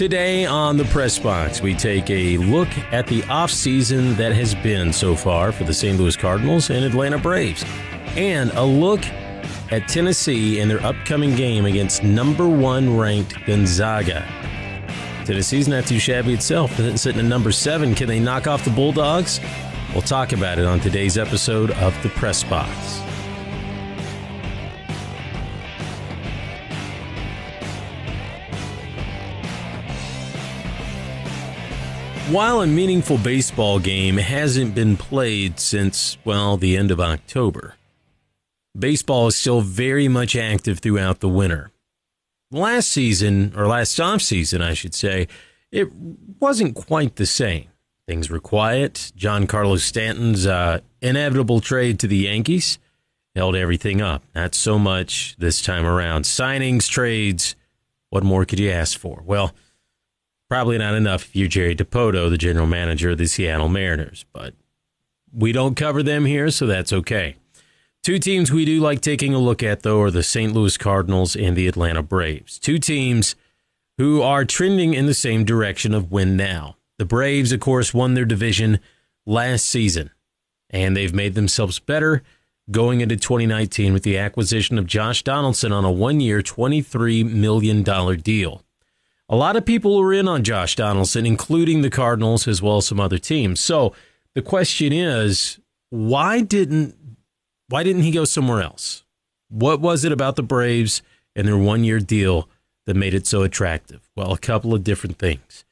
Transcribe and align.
Today 0.00 0.46
on 0.46 0.78
the 0.78 0.86
Press 0.86 1.18
Box, 1.18 1.60
we 1.60 1.74
take 1.74 2.08
a 2.08 2.38
look 2.38 2.70
at 2.90 3.06
the 3.06 3.20
offseason 3.24 4.16
that 4.16 4.32
has 4.32 4.54
been 4.54 4.94
so 4.94 5.14
far 5.14 5.52
for 5.52 5.64
the 5.64 5.74
St. 5.74 5.98
Louis 5.98 6.16
Cardinals 6.16 6.70
and 6.70 6.86
Atlanta 6.86 7.18
Braves, 7.18 7.62
and 8.16 8.50
a 8.52 8.64
look 8.64 9.04
at 9.70 9.86
Tennessee 9.88 10.58
in 10.58 10.68
their 10.68 10.82
upcoming 10.86 11.36
game 11.36 11.66
against 11.66 12.02
number 12.02 12.48
one 12.48 12.96
ranked 12.96 13.44
Gonzaga. 13.44 14.26
Tennessee's 15.26 15.68
not 15.68 15.86
too 15.86 15.98
shabby 15.98 16.32
itself, 16.32 16.74
sitting 16.96 17.20
at 17.20 17.26
number 17.26 17.52
seven. 17.52 17.94
Can 17.94 18.08
they 18.08 18.20
knock 18.20 18.46
off 18.46 18.64
the 18.64 18.70
Bulldogs? 18.70 19.38
We'll 19.92 20.00
talk 20.00 20.32
about 20.32 20.58
it 20.58 20.64
on 20.64 20.80
today's 20.80 21.18
episode 21.18 21.72
of 21.72 22.02
the 22.02 22.08
Press 22.08 22.42
Box. 22.42 23.02
While 32.30 32.60
a 32.60 32.66
meaningful 32.68 33.18
baseball 33.18 33.80
game 33.80 34.16
hasn't 34.16 34.72
been 34.72 34.96
played 34.96 35.58
since, 35.58 36.16
well, 36.24 36.56
the 36.56 36.76
end 36.76 36.92
of 36.92 37.00
October, 37.00 37.74
baseball 38.78 39.26
is 39.26 39.36
still 39.36 39.62
very 39.62 40.06
much 40.06 40.36
active 40.36 40.78
throughout 40.78 41.18
the 41.18 41.28
winter. 41.28 41.72
Last 42.52 42.90
season, 42.90 43.52
or 43.56 43.66
last 43.66 43.98
off 43.98 44.22
season, 44.22 44.62
I 44.62 44.74
should 44.74 44.94
say, 44.94 45.26
it 45.72 45.90
wasn't 46.38 46.76
quite 46.76 47.16
the 47.16 47.26
same. 47.26 47.66
Things 48.06 48.30
were 48.30 48.38
quiet. 48.38 49.10
Giancarlo 49.16 49.80
Stanton's 49.80 50.46
uh, 50.46 50.82
inevitable 51.02 51.60
trade 51.60 51.98
to 51.98 52.06
the 52.06 52.16
Yankees 52.16 52.78
held 53.34 53.56
everything 53.56 54.00
up. 54.00 54.22
Not 54.36 54.54
so 54.54 54.78
much 54.78 55.34
this 55.38 55.60
time 55.60 55.84
around. 55.84 56.26
Signings, 56.26 56.88
trades, 56.88 57.56
what 58.10 58.22
more 58.22 58.44
could 58.44 58.60
you 58.60 58.70
ask 58.70 58.96
for? 58.96 59.20
Well, 59.26 59.52
Probably 60.50 60.78
not 60.78 60.94
enough 60.94 61.26
if 61.26 61.36
you're 61.36 61.46
Jerry 61.46 61.76
Dipoto, 61.76 62.28
the 62.28 62.36
general 62.36 62.66
manager 62.66 63.10
of 63.10 63.18
the 63.18 63.28
Seattle 63.28 63.68
Mariners, 63.68 64.24
but 64.32 64.52
we 65.32 65.52
don't 65.52 65.76
cover 65.76 66.02
them 66.02 66.24
here, 66.24 66.50
so 66.50 66.66
that's 66.66 66.92
okay. 66.92 67.36
Two 68.02 68.18
teams 68.18 68.50
we 68.50 68.64
do 68.64 68.80
like 68.80 69.00
taking 69.00 69.32
a 69.32 69.38
look 69.38 69.62
at, 69.62 69.84
though, 69.84 70.00
are 70.00 70.10
the 70.10 70.24
St. 70.24 70.52
Louis 70.52 70.76
Cardinals 70.76 71.36
and 71.36 71.56
the 71.56 71.68
Atlanta 71.68 72.02
Braves. 72.02 72.58
Two 72.58 72.78
teams 72.78 73.36
who 73.96 74.22
are 74.22 74.44
trending 74.44 74.92
in 74.92 75.06
the 75.06 75.14
same 75.14 75.44
direction 75.44 75.94
of 75.94 76.10
win 76.10 76.36
now. 76.36 76.76
The 76.98 77.04
Braves, 77.04 77.52
of 77.52 77.60
course, 77.60 77.94
won 77.94 78.14
their 78.14 78.24
division 78.24 78.80
last 79.24 79.66
season, 79.66 80.10
and 80.68 80.96
they've 80.96 81.14
made 81.14 81.36
themselves 81.36 81.78
better 81.78 82.24
going 82.72 83.02
into 83.02 83.16
2019 83.16 83.92
with 83.92 84.02
the 84.02 84.18
acquisition 84.18 84.78
of 84.78 84.88
Josh 84.88 85.22
Donaldson 85.22 85.70
on 85.70 85.84
a 85.84 85.92
one 85.92 86.18
year, 86.18 86.42
$23 86.42 87.30
million 87.30 87.84
deal. 88.20 88.64
A 89.32 89.36
lot 89.36 89.54
of 89.54 89.64
people 89.64 89.96
were 89.96 90.12
in 90.12 90.26
on 90.26 90.42
Josh 90.42 90.74
Donaldson, 90.74 91.24
including 91.24 91.82
the 91.82 91.88
Cardinals 91.88 92.48
as 92.48 92.60
well 92.60 92.78
as 92.78 92.86
some 92.88 92.98
other 92.98 93.16
teams. 93.16 93.60
So 93.60 93.94
the 94.34 94.42
question 94.42 94.92
is, 94.92 95.60
why 95.90 96.40
didn't 96.40 96.96
why 97.68 97.84
didn't 97.84 98.02
he 98.02 98.10
go 98.10 98.24
somewhere 98.24 98.60
else? 98.60 99.04
What 99.48 99.80
was 99.80 100.04
it 100.04 100.10
about 100.10 100.34
the 100.34 100.42
Braves 100.42 101.00
and 101.36 101.46
their 101.46 101.56
one 101.56 101.84
year 101.84 102.00
deal 102.00 102.48
that 102.86 102.96
made 102.96 103.14
it 103.14 103.28
so 103.28 103.42
attractive? 103.42 104.00
Well, 104.16 104.32
a 104.32 104.38
couple 104.38 104.74
of 104.74 104.82
different 104.82 105.18
things. 105.18 105.64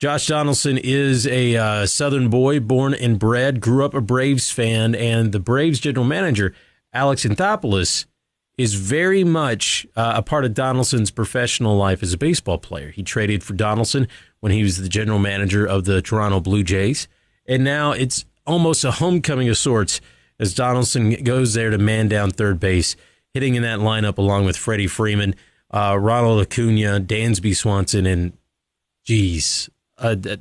Josh 0.00 0.26
Donaldson 0.26 0.76
is 0.76 1.28
a 1.28 1.56
uh, 1.56 1.86
Southern 1.86 2.28
boy, 2.28 2.58
born 2.58 2.92
and 2.92 3.20
bred, 3.20 3.60
grew 3.60 3.84
up 3.84 3.94
a 3.94 4.00
Braves 4.00 4.50
fan, 4.50 4.96
and 4.96 5.30
the 5.30 5.38
Braves 5.38 5.78
general 5.78 6.04
manager, 6.04 6.54
Alex 6.92 7.24
Anthopoulos, 7.24 8.06
is 8.56 8.74
very 8.74 9.22
much 9.22 9.86
uh, 9.96 10.14
a 10.16 10.22
part 10.22 10.44
of 10.44 10.54
Donaldson's 10.54 11.10
professional 11.10 11.76
life 11.76 12.02
as 12.02 12.12
a 12.12 12.18
baseball 12.18 12.58
player. 12.58 12.90
He 12.90 13.02
traded 13.02 13.42
for 13.42 13.52
Donaldson 13.52 14.08
when 14.40 14.52
he 14.52 14.62
was 14.62 14.78
the 14.78 14.88
general 14.88 15.18
manager 15.18 15.66
of 15.66 15.84
the 15.84 16.00
Toronto 16.00 16.40
Blue 16.40 16.62
Jays, 16.62 17.06
and 17.46 17.62
now 17.62 17.92
it's 17.92 18.24
almost 18.46 18.84
a 18.84 18.92
homecoming 18.92 19.48
of 19.48 19.58
sorts 19.58 20.00
as 20.38 20.54
Donaldson 20.54 21.10
goes 21.24 21.54
there 21.54 21.70
to 21.70 21.78
man 21.78 22.08
down 22.08 22.30
third 22.30 22.60
base, 22.60 22.96
hitting 23.34 23.54
in 23.54 23.62
that 23.62 23.80
lineup 23.80 24.18
along 24.18 24.44
with 24.44 24.56
Freddie 24.56 24.86
Freeman, 24.86 25.34
uh, 25.70 25.96
Ronald 25.98 26.40
Acuna, 26.40 27.00
Dansby 27.00 27.56
Swanson, 27.56 28.06
and 28.06 28.32
geez, 29.04 29.68
uh, 29.98 30.14
that, 30.14 30.40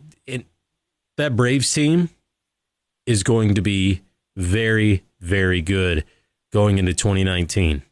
that 1.18 1.36
Braves 1.36 1.74
team 1.74 2.10
is 3.06 3.24
going 3.24 3.56
to 3.56 3.62
be 3.62 4.02
very, 4.36 5.04
very 5.20 5.62
good 5.62 6.04
going 6.52 6.78
into 6.78 6.94
2019. 6.94 7.84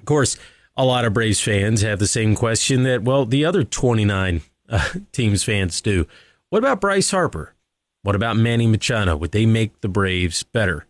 Of 0.00 0.06
course, 0.06 0.36
a 0.76 0.84
lot 0.84 1.04
of 1.04 1.12
Braves 1.12 1.40
fans 1.40 1.82
have 1.82 1.98
the 1.98 2.06
same 2.06 2.34
question 2.34 2.82
that, 2.84 3.02
well, 3.02 3.24
the 3.24 3.44
other 3.44 3.62
29 3.62 4.40
uh, 4.68 4.88
teams 5.12 5.44
fans 5.44 5.80
do. 5.80 6.06
What 6.48 6.58
about 6.58 6.80
Bryce 6.80 7.10
Harper? 7.10 7.54
What 8.02 8.14
about 8.14 8.36
Manny 8.36 8.66
Machado? 8.66 9.16
Would 9.16 9.32
they 9.32 9.46
make 9.46 9.80
the 9.80 9.88
Braves 9.88 10.42
better? 10.42 10.86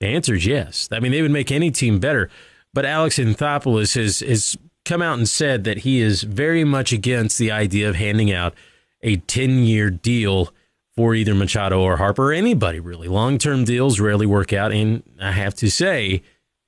The 0.00 0.06
answer 0.06 0.34
is 0.34 0.46
yes. 0.46 0.88
I 0.92 1.00
mean, 1.00 1.12
they 1.12 1.22
would 1.22 1.30
make 1.30 1.50
any 1.50 1.70
team 1.70 1.98
better. 1.98 2.30
But 2.72 2.84
Alex 2.84 3.18
Anthopoulos 3.18 3.94
has, 3.94 4.20
has 4.20 4.56
come 4.84 5.02
out 5.02 5.18
and 5.18 5.28
said 5.28 5.64
that 5.64 5.78
he 5.78 6.00
is 6.00 6.22
very 6.22 6.64
much 6.64 6.92
against 6.92 7.38
the 7.38 7.50
idea 7.50 7.88
of 7.88 7.96
handing 7.96 8.32
out 8.32 8.54
a 9.02 9.16
10 9.16 9.60
year 9.64 9.90
deal 9.90 10.52
for 10.96 11.14
either 11.14 11.34
Machado 11.34 11.80
or 11.80 11.96
Harper 11.96 12.30
or 12.30 12.32
anybody, 12.32 12.80
really. 12.80 13.08
Long 13.08 13.38
term 13.38 13.64
deals 13.64 13.98
rarely 13.98 14.26
work 14.26 14.52
out. 14.52 14.72
And 14.72 15.02
I 15.20 15.32
have 15.32 15.54
to 15.56 15.70
say, 15.70 16.22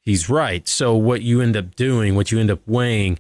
he's 0.06 0.30
right. 0.30 0.66
So 0.66 0.94
what 0.94 1.20
you 1.20 1.42
end 1.42 1.56
up 1.56 1.76
doing, 1.76 2.14
what 2.14 2.32
you 2.32 2.40
end 2.40 2.50
up 2.50 2.60
weighing 2.66 3.18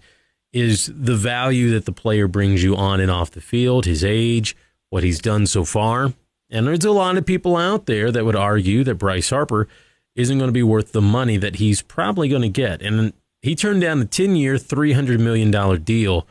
is 0.54 0.90
the 0.94 1.16
value 1.16 1.70
that 1.72 1.84
the 1.84 1.92
player 1.92 2.26
brings 2.26 2.62
you 2.62 2.74
on 2.74 3.00
and 3.00 3.10
off 3.10 3.32
the 3.32 3.42
field, 3.42 3.84
his 3.84 4.02
age, 4.02 4.56
what 4.88 5.02
he's 5.02 5.20
done 5.20 5.46
so 5.46 5.64
far. 5.64 6.14
And 6.48 6.66
there's 6.66 6.84
a 6.84 6.92
lot 6.92 7.18
of 7.18 7.26
people 7.26 7.56
out 7.56 7.84
there 7.84 8.10
that 8.10 8.24
would 8.24 8.36
argue 8.36 8.84
that 8.84 8.94
Bryce 8.94 9.28
Harper 9.28 9.68
isn't 10.14 10.38
going 10.38 10.48
to 10.48 10.52
be 10.52 10.62
worth 10.62 10.92
the 10.92 11.02
money 11.02 11.36
that 11.36 11.56
he's 11.56 11.82
probably 11.82 12.28
going 12.28 12.42
to 12.42 12.48
get. 12.48 12.80
And 12.80 13.12
he 13.42 13.54
turned 13.54 13.82
down 13.82 13.98
the 13.98 14.06
10 14.06 14.36
year, 14.36 14.54
$300 14.54 15.20
million 15.20 15.50
deal 15.82 16.26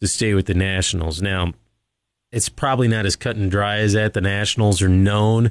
to 0.00 0.06
stay 0.06 0.34
with 0.34 0.46
the 0.46 0.54
Nationals. 0.54 1.20
Now, 1.20 1.52
it's 2.30 2.48
probably 2.48 2.88
not 2.88 3.06
as 3.06 3.16
cut 3.16 3.36
and 3.36 3.50
dry 3.50 3.78
as 3.78 3.94
that. 3.94 4.12
The 4.12 4.20
Nationals 4.20 4.82
are 4.82 4.88
known 4.88 5.50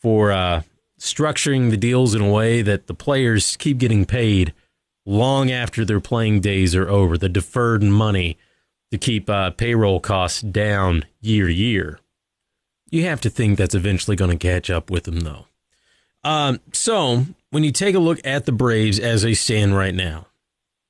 for 0.00 0.30
uh, 0.30 0.62
structuring 0.98 1.70
the 1.70 1.76
deals 1.76 2.14
in 2.14 2.20
a 2.20 2.30
way 2.30 2.62
that 2.62 2.86
the 2.86 2.94
players 2.94 3.56
keep 3.56 3.78
getting 3.78 4.04
paid 4.04 4.52
long 5.06 5.50
after 5.50 5.84
their 5.84 6.00
playing 6.00 6.40
days 6.40 6.74
are 6.74 6.88
over, 6.88 7.16
the 7.16 7.28
deferred 7.28 7.82
money 7.82 8.36
to 8.90 8.98
keep 8.98 9.28
uh, 9.30 9.50
payroll 9.50 10.00
costs 10.00 10.42
down 10.42 11.04
year 11.20 11.46
to 11.46 11.52
year. 11.52 12.00
You 12.90 13.04
have 13.04 13.20
to 13.22 13.30
think 13.30 13.58
that's 13.58 13.74
eventually 13.74 14.16
going 14.16 14.30
to 14.30 14.36
catch 14.36 14.70
up 14.70 14.90
with 14.90 15.04
them, 15.04 15.20
though. 15.20 15.46
Um, 16.24 16.60
so, 16.72 17.26
when 17.50 17.64
you 17.64 17.72
take 17.72 17.94
a 17.94 18.00
look 18.00 18.20
at 18.24 18.44
the 18.44 18.52
Braves 18.52 18.98
as 18.98 19.22
they 19.22 19.34
stand 19.34 19.76
right 19.76 19.94
now, 19.94 20.26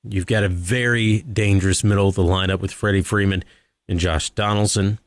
you've 0.03 0.27
got 0.27 0.45
a 0.45 0.49
very 0.49 1.21
dangerous 1.23 1.85
middle 1.85 2.09
of 2.09 2.15
the 2.15 2.23
lineup 2.23 2.61
with 2.61 2.73
Freddie 2.73 3.03
Freeman 3.03 3.45
and 3.89 3.99
Josh 3.99 4.31
Donaldson. 4.31 4.99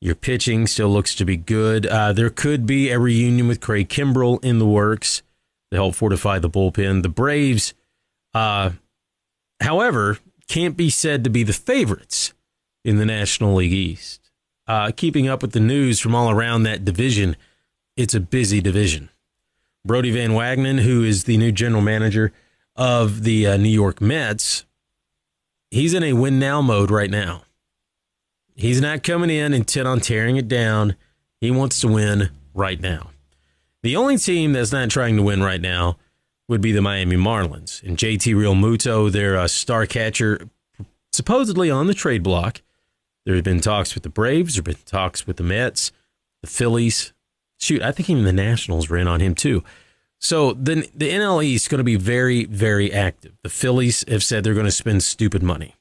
Your 0.00 0.14
pitching 0.14 0.66
still 0.66 0.88
looks 0.88 1.14
to 1.16 1.24
be 1.26 1.36
good. 1.36 1.86
Uh, 1.86 2.12
there 2.12 2.30
could 2.30 2.64
be 2.64 2.90
a 2.90 2.98
reunion 2.98 3.48
with 3.48 3.60
Craig 3.60 3.88
Kimbrel 3.88 4.42
in 4.42 4.58
the 4.58 4.66
works 4.66 5.22
to 5.70 5.76
help 5.76 5.94
fortify 5.94 6.38
the 6.38 6.48
bullpen. 6.48 7.02
The 7.02 7.10
Braves, 7.10 7.74
uh, 8.32 8.70
however, 9.60 10.18
can't 10.48 10.76
be 10.76 10.88
said 10.88 11.22
to 11.24 11.30
be 11.30 11.42
the 11.42 11.52
favorites 11.52 12.32
in 12.82 12.96
the 12.96 13.04
National 13.04 13.56
League 13.56 13.72
East. 13.72 14.30
Uh, 14.66 14.90
keeping 14.96 15.28
up 15.28 15.42
with 15.42 15.52
the 15.52 15.60
news 15.60 16.00
from 16.00 16.14
all 16.14 16.30
around 16.30 16.62
that 16.62 16.84
division, 16.84 17.36
it's 17.96 18.14
a 18.14 18.20
busy 18.20 18.60
division. 18.60 19.10
Brodie 19.84 20.12
Van 20.12 20.30
Wagenen, 20.30 20.80
who 20.80 21.04
is 21.04 21.24
the 21.24 21.36
new 21.36 21.52
general 21.52 21.82
manager 21.82 22.32
of 22.74 23.24
the 23.24 23.46
uh, 23.46 23.56
New 23.56 23.68
York 23.68 24.00
Mets, 24.00 24.64
he's 25.70 25.92
in 25.92 26.02
a 26.02 26.14
win 26.14 26.38
now 26.38 26.62
mode 26.62 26.90
right 26.90 27.10
now. 27.10 27.42
He's 28.60 28.80
not 28.82 29.02
coming 29.02 29.30
in 29.30 29.54
intent 29.54 29.88
on 29.88 30.00
tearing 30.00 30.36
it 30.36 30.46
down. 30.46 30.94
He 31.40 31.50
wants 31.50 31.80
to 31.80 31.88
win 31.88 32.28
right 32.52 32.78
now. 32.78 33.10
The 33.82 33.96
only 33.96 34.18
team 34.18 34.52
that's 34.52 34.70
not 34.70 34.90
trying 34.90 35.16
to 35.16 35.22
win 35.22 35.42
right 35.42 35.62
now 35.62 35.96
would 36.46 36.60
be 36.60 36.70
the 36.70 36.82
Miami 36.82 37.16
Marlins. 37.16 37.82
And 37.82 37.96
JT 37.96 38.34
Realmuto, 38.34 39.10
their 39.10 39.38
uh, 39.38 39.48
star 39.48 39.86
catcher, 39.86 40.50
supposedly 41.10 41.70
on 41.70 41.86
the 41.86 41.94
trade 41.94 42.22
block. 42.22 42.60
There 43.24 43.34
have 43.34 43.44
been 43.44 43.60
talks 43.60 43.94
with 43.94 44.02
the 44.02 44.10
Braves. 44.10 44.56
There 44.56 44.60
have 44.60 44.76
been 44.76 44.84
talks 44.84 45.26
with 45.26 45.38
the 45.38 45.42
Mets, 45.42 45.90
the 46.42 46.46
Phillies. 46.46 47.14
Shoot, 47.58 47.80
I 47.80 47.92
think 47.92 48.10
even 48.10 48.24
the 48.24 48.32
Nationals 48.32 48.90
in 48.90 49.08
on 49.08 49.20
him 49.20 49.34
too. 49.34 49.64
So 50.18 50.52
the 50.52 50.86
the 50.94 51.08
NL 51.08 51.42
East 51.42 51.64
is 51.64 51.68
going 51.68 51.78
to 51.78 51.84
be 51.84 51.96
very, 51.96 52.44
very 52.44 52.92
active. 52.92 53.32
The 53.42 53.48
Phillies 53.48 54.04
have 54.06 54.22
said 54.22 54.44
they're 54.44 54.52
going 54.52 54.66
to 54.66 54.70
spend 54.70 55.02
stupid 55.02 55.42
money. 55.42 55.76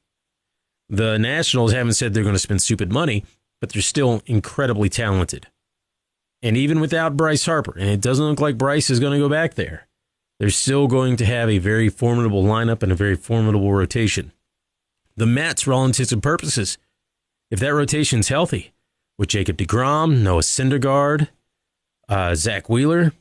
The 0.90 1.18
Nationals 1.18 1.72
haven't 1.72 1.94
said 1.94 2.14
they're 2.14 2.24
going 2.24 2.34
to 2.34 2.40
spend 2.40 2.62
stupid 2.62 2.92
money, 2.92 3.24
but 3.62 3.70
they're 3.70 3.82
still 3.82 4.22
incredibly 4.26 4.90
talented. 4.90 5.48
And 6.42 6.58
even 6.58 6.80
without 6.80 7.18
Bryce 7.18 7.46
Harper, 7.46 7.78
and 7.78 7.90
it 7.90 8.02
doesn't 8.02 8.26
look 8.26 8.40
like 8.40 8.58
Bryce 8.58 8.90
is 8.90 9.00
going 9.00 9.14
to 9.14 9.20
go 9.20 9.30
back 9.30 9.56
there, 9.56 9.88
they're 10.40 10.50
still 10.50 10.88
going 10.88 11.18
to 11.18 11.26
have 11.26 11.50
a 11.50 11.58
very 11.58 11.90
formidable 11.90 12.44
lineup 12.44 12.82
and 12.82 12.92
a 12.92 12.96
very 12.96 13.16
formidable 13.16 13.74
rotation. 13.74 14.32
The 15.18 15.26
Mets, 15.26 15.64
for 15.64 15.74
all 15.74 15.86
intents 15.86 16.14
and 16.14 16.24
purposes, 16.24 16.78
if 17.52 17.60
that 17.60 17.74
rotation's 17.74 18.30
healthy 18.30 18.72
with 19.18 19.30
Jacob 19.30 19.58
DeGrom, 19.58 20.22
Noah 20.22 20.42
Syndergaard, 20.42 21.28
uh, 22.08 22.36
Zack 22.36 22.70
Wheeler, 22.70 23.12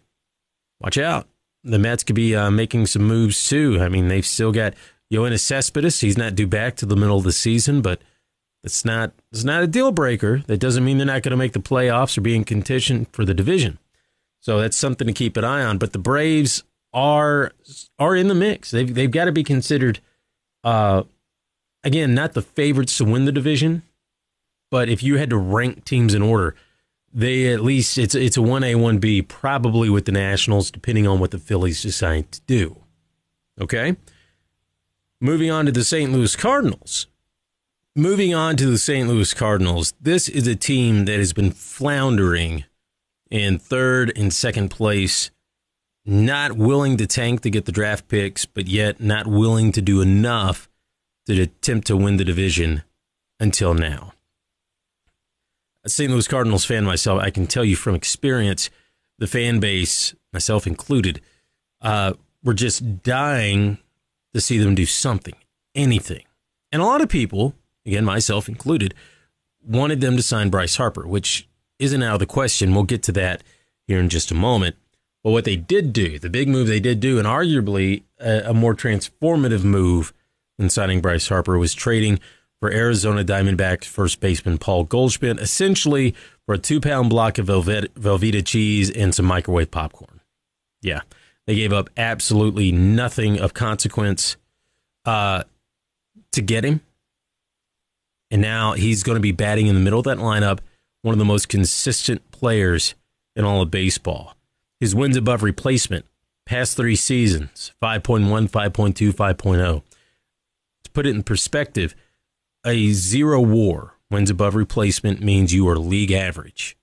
watch 0.80 0.96
out. 0.96 1.26
The 1.64 1.78
Mets 1.78 2.04
could 2.04 2.14
be 2.14 2.36
uh, 2.36 2.52
making 2.52 2.86
some 2.86 3.02
moves 3.02 3.48
too. 3.48 3.78
I 3.80 3.88
mean, 3.88 4.06
they've 4.06 4.24
still 4.24 4.52
got 4.52 4.74
Yoenis 5.12 5.40
Cespedes. 5.40 6.00
He's 6.00 6.19
not 6.19 6.34
due 6.34 6.46
back 6.46 6.76
to 6.76 6.87
the 6.87 6.96
middle 6.96 7.19
of 7.19 7.25
the 7.25 7.32
season, 7.32 7.81
but 7.81 8.00
it's 8.64 8.84
not 8.84 9.12
it's 9.32 9.44
not 9.44 9.62
a 9.62 9.66
deal 9.66 9.93
breaker. 9.93 10.43
That 10.46 10.58
doesn't 10.58 10.84
mean 10.84 10.99
they're 10.99 11.06
not 11.06 11.22
going 11.22 11.31
to 11.31 11.37
make 11.37 11.52
the 11.52 11.60
playoffs 11.60 12.19
or 12.19 12.20
be 12.20 12.34
in 12.34 12.44
contention 12.44 13.06
for 13.12 13.25
the 13.25 13.34
division. 13.34 13.78
So 14.40 14.60
that's 14.60 14.76
something 14.76 15.06
to 15.06 15.12
keep 15.12 15.37
an 15.37 15.44
eye 15.44 15.64
on. 15.64 15.78
But 15.78 15.93
the 15.93 15.99
Braves 15.99 16.64
are 16.93 17.52
are 17.99 18.16
in 18.16 18.28
the 18.28 18.34
mix. 18.34 18.70
They've 18.70 18.93
they've 18.93 19.10
got 19.10 19.26
to 19.26 19.32
be 19.32 19.44
considered. 19.44 20.00
Uh, 20.64 21.05
again, 21.84 22.14
not 22.14 22.32
the 22.32 22.43
favorites 22.43 22.99
to 22.99 23.04
win 23.04 23.25
the 23.25 23.32
division, 23.32 23.82
but 24.70 24.88
if 24.88 25.02
you 25.02 25.16
had 25.16 25.31
to 25.31 25.37
rank 25.37 25.84
teams 25.84 26.14
in 26.14 26.22
order, 26.22 26.54
they 27.12 27.52
at 27.52 27.62
least 27.62 27.96
it's 27.96 28.14
it's 28.14 28.37
a 28.37 28.43
one 28.43 28.64
A 28.64 28.75
one 28.75 28.99
B 28.99 29.22
probably 29.22 29.88
with 29.88 30.04
the 30.04 30.12
Nationals, 30.12 30.70
depending 30.70 31.06
on 31.06 31.20
what 31.20 31.31
the 31.31 31.38
Phillies 31.38 31.82
decide 31.82 32.31
to 32.32 32.40
do. 32.43 32.76
Okay. 33.61 33.96
Moving 35.20 35.50
on 35.50 35.66
to 35.66 35.72
the 35.72 35.82
St. 35.82 36.12
Louis 36.12 36.36
Cardinals. 36.36 37.08
Moving 37.96 38.34
on 38.34 38.56
to 38.56 38.66
the 38.66 38.78
St. 38.78 39.08
Louis 39.08 39.34
Cardinals, 39.34 39.92
this 40.00 40.28
is 40.28 40.46
a 40.46 40.54
team 40.54 41.06
that 41.06 41.18
has 41.18 41.32
been 41.32 41.50
floundering 41.50 42.64
in 43.28 43.58
third 43.58 44.16
and 44.16 44.32
second 44.32 44.68
place, 44.68 45.32
not 46.06 46.52
willing 46.52 46.96
to 46.98 47.06
tank 47.08 47.40
to 47.40 47.50
get 47.50 47.64
the 47.64 47.72
draft 47.72 48.06
picks, 48.06 48.46
but 48.46 48.68
yet 48.68 49.00
not 49.00 49.26
willing 49.26 49.72
to 49.72 49.82
do 49.82 50.00
enough 50.00 50.68
to 51.26 51.42
attempt 51.42 51.88
to 51.88 51.96
win 51.96 52.16
the 52.16 52.24
division 52.24 52.84
until 53.40 53.74
now. 53.74 54.12
A 55.82 55.88
St. 55.88 56.12
Louis 56.12 56.28
Cardinals 56.28 56.64
fan 56.64 56.84
myself, 56.84 57.20
I 57.20 57.30
can 57.30 57.48
tell 57.48 57.64
you 57.64 57.74
from 57.74 57.96
experience, 57.96 58.70
the 59.18 59.26
fan 59.26 59.58
base, 59.58 60.14
myself 60.32 60.64
included, 60.64 61.20
uh, 61.82 62.12
were 62.44 62.54
just 62.54 63.02
dying 63.02 63.78
to 64.38 64.43
see 64.43 64.58
them 64.58 64.75
do 64.75 64.87
something, 64.87 65.35
anything. 65.75 66.25
And 66.73 66.81
a 66.81 66.87
lot 66.87 67.00
of 67.00 67.08
people 67.08 67.55
again, 67.88 68.05
myself 68.05 68.49
included, 68.49 68.94
wanted 69.67 70.00
them 70.00 70.17
to 70.17 70.23
sign 70.23 70.50
Bryce 70.50 70.76
Harper, 70.76 71.06
which 71.06 71.49
isn't 71.79 72.02
out 72.02 72.14
of 72.14 72.20
the 72.20 72.26
question. 72.26 72.75
We'll 72.75 72.85
get 72.85 73.02
to 73.05 73.12
that 73.12 73.43
here 73.87 73.99
in 73.99 74.08
just 74.08 74.31
a 74.31 74.35
moment. 74.35 74.76
But 75.25 75.31
what 75.31 75.44
they 75.44 75.56
did 75.56 75.93
do, 75.93 76.19
the 76.19 76.31
big 76.31 76.49
move 76.49 76.69
they 76.69 76.81
did 76.81 77.00
do, 77.00 77.19
and 77.19 77.26
arguably 77.26 78.02
a, 78.20 78.50
a 78.50 78.55
more 78.55 78.75
transformative 78.75 79.64
move 79.64 80.12
than 80.58 80.70
signing 80.70 81.00
Bryce 81.00 81.29
Harper, 81.29 81.58
was 81.58 81.75
trading 81.75 82.20
for 82.61 82.70
Arizona 82.70 83.25
Diamondbacks 83.25 83.85
first 83.85 84.20
baseman 84.20 84.58
Paul 84.58 84.85
Goldschmidt, 84.85 85.38
essentially 85.38 86.14
for 86.44 86.55
a 86.55 86.58
two 86.58 86.81
pound 86.81 87.11
block 87.11 87.38
of 87.38 87.46
Velvet, 87.46 87.94
Velveeta 87.94 88.44
cheese 88.44 88.90
and 88.90 89.14
some 89.14 89.26
microwave 89.26 89.70
popcorn. 89.70 90.20
Yeah, 90.82 91.00
they 91.48 91.54
gave 91.54 91.72
up 91.72 91.88
absolutely 91.96 92.70
nothing 92.70 93.40
of 93.40 93.54
consequence 93.54 94.36
uh, 95.06 95.44
to 96.32 96.42
get 96.42 96.62
him. 96.62 96.82
And 98.30 98.42
now 98.42 98.74
he's 98.74 99.02
going 99.02 99.16
to 99.16 99.20
be 99.20 99.32
batting 99.32 99.66
in 99.66 99.74
the 99.74 99.80
middle 99.80 99.98
of 99.98 100.04
that 100.04 100.18
lineup, 100.18 100.58
one 101.00 101.14
of 101.14 101.18
the 101.18 101.24
most 101.24 101.48
consistent 101.48 102.30
players 102.32 102.94
in 103.34 103.46
all 103.46 103.62
of 103.62 103.70
baseball. 103.70 104.36
His 104.78 104.94
wins 104.94 105.16
above 105.16 105.42
replacement, 105.42 106.04
past 106.44 106.76
three 106.76 106.96
seasons 106.96 107.72
5.1, 107.82 108.50
5.2, 108.50 109.12
5.0. 109.14 109.82
To 110.84 110.90
put 110.90 111.06
it 111.06 111.16
in 111.16 111.22
perspective, 111.22 111.94
a 112.66 112.92
zero 112.92 113.40
war 113.40 113.94
wins 114.10 114.28
above 114.28 114.54
replacement 114.54 115.22
means 115.22 115.54
you 115.54 115.66
are 115.66 115.78
league 115.78 116.12
average, 116.12 116.76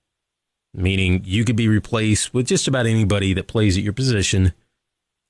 meaning 0.76 1.22
you 1.24 1.44
could 1.44 1.56
be 1.56 1.68
replaced 1.68 2.34
with 2.34 2.46
just 2.46 2.68
about 2.68 2.86
anybody 2.86 3.32
that 3.34 3.48
plays 3.48 3.76
at 3.76 3.82
your 3.82 3.92
position, 3.92 4.52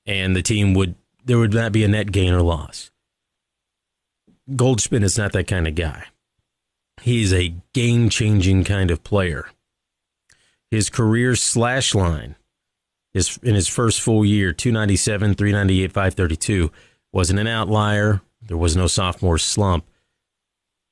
and 0.05 0.35
the 0.35 0.41
team 0.41 0.73
would, 0.73 0.95
there 1.23 1.37
would 1.37 1.53
not 1.53 1.71
be 1.71 1.83
a 1.83 1.87
net 1.87 2.11
gain 2.11 2.33
or 2.33 2.41
loss. 2.41 2.91
Goldschmidt 4.55 5.03
is 5.03 5.17
not 5.17 5.33
that 5.33 5.47
kind 5.47 5.67
of 5.67 5.75
guy. 5.75 6.05
He's 7.01 7.33
a 7.33 7.55
game 7.73 8.09
changing 8.09 8.63
kind 8.63 8.91
of 8.91 9.03
player. 9.03 9.49
His 10.69 10.89
career 10.89 11.35
slash 11.35 11.95
line 11.95 12.35
his, 13.13 13.37
in 13.41 13.55
his 13.55 13.67
first 13.67 13.99
full 13.99 14.23
year 14.23 14.53
297, 14.53 15.35
398, 15.35 15.91
532 15.91 16.71
wasn't 17.11 17.39
an 17.39 17.47
outlier. 17.47 18.21
There 18.41 18.57
was 18.57 18.77
no 18.77 18.87
sophomore 18.87 19.37
slump. 19.37 19.85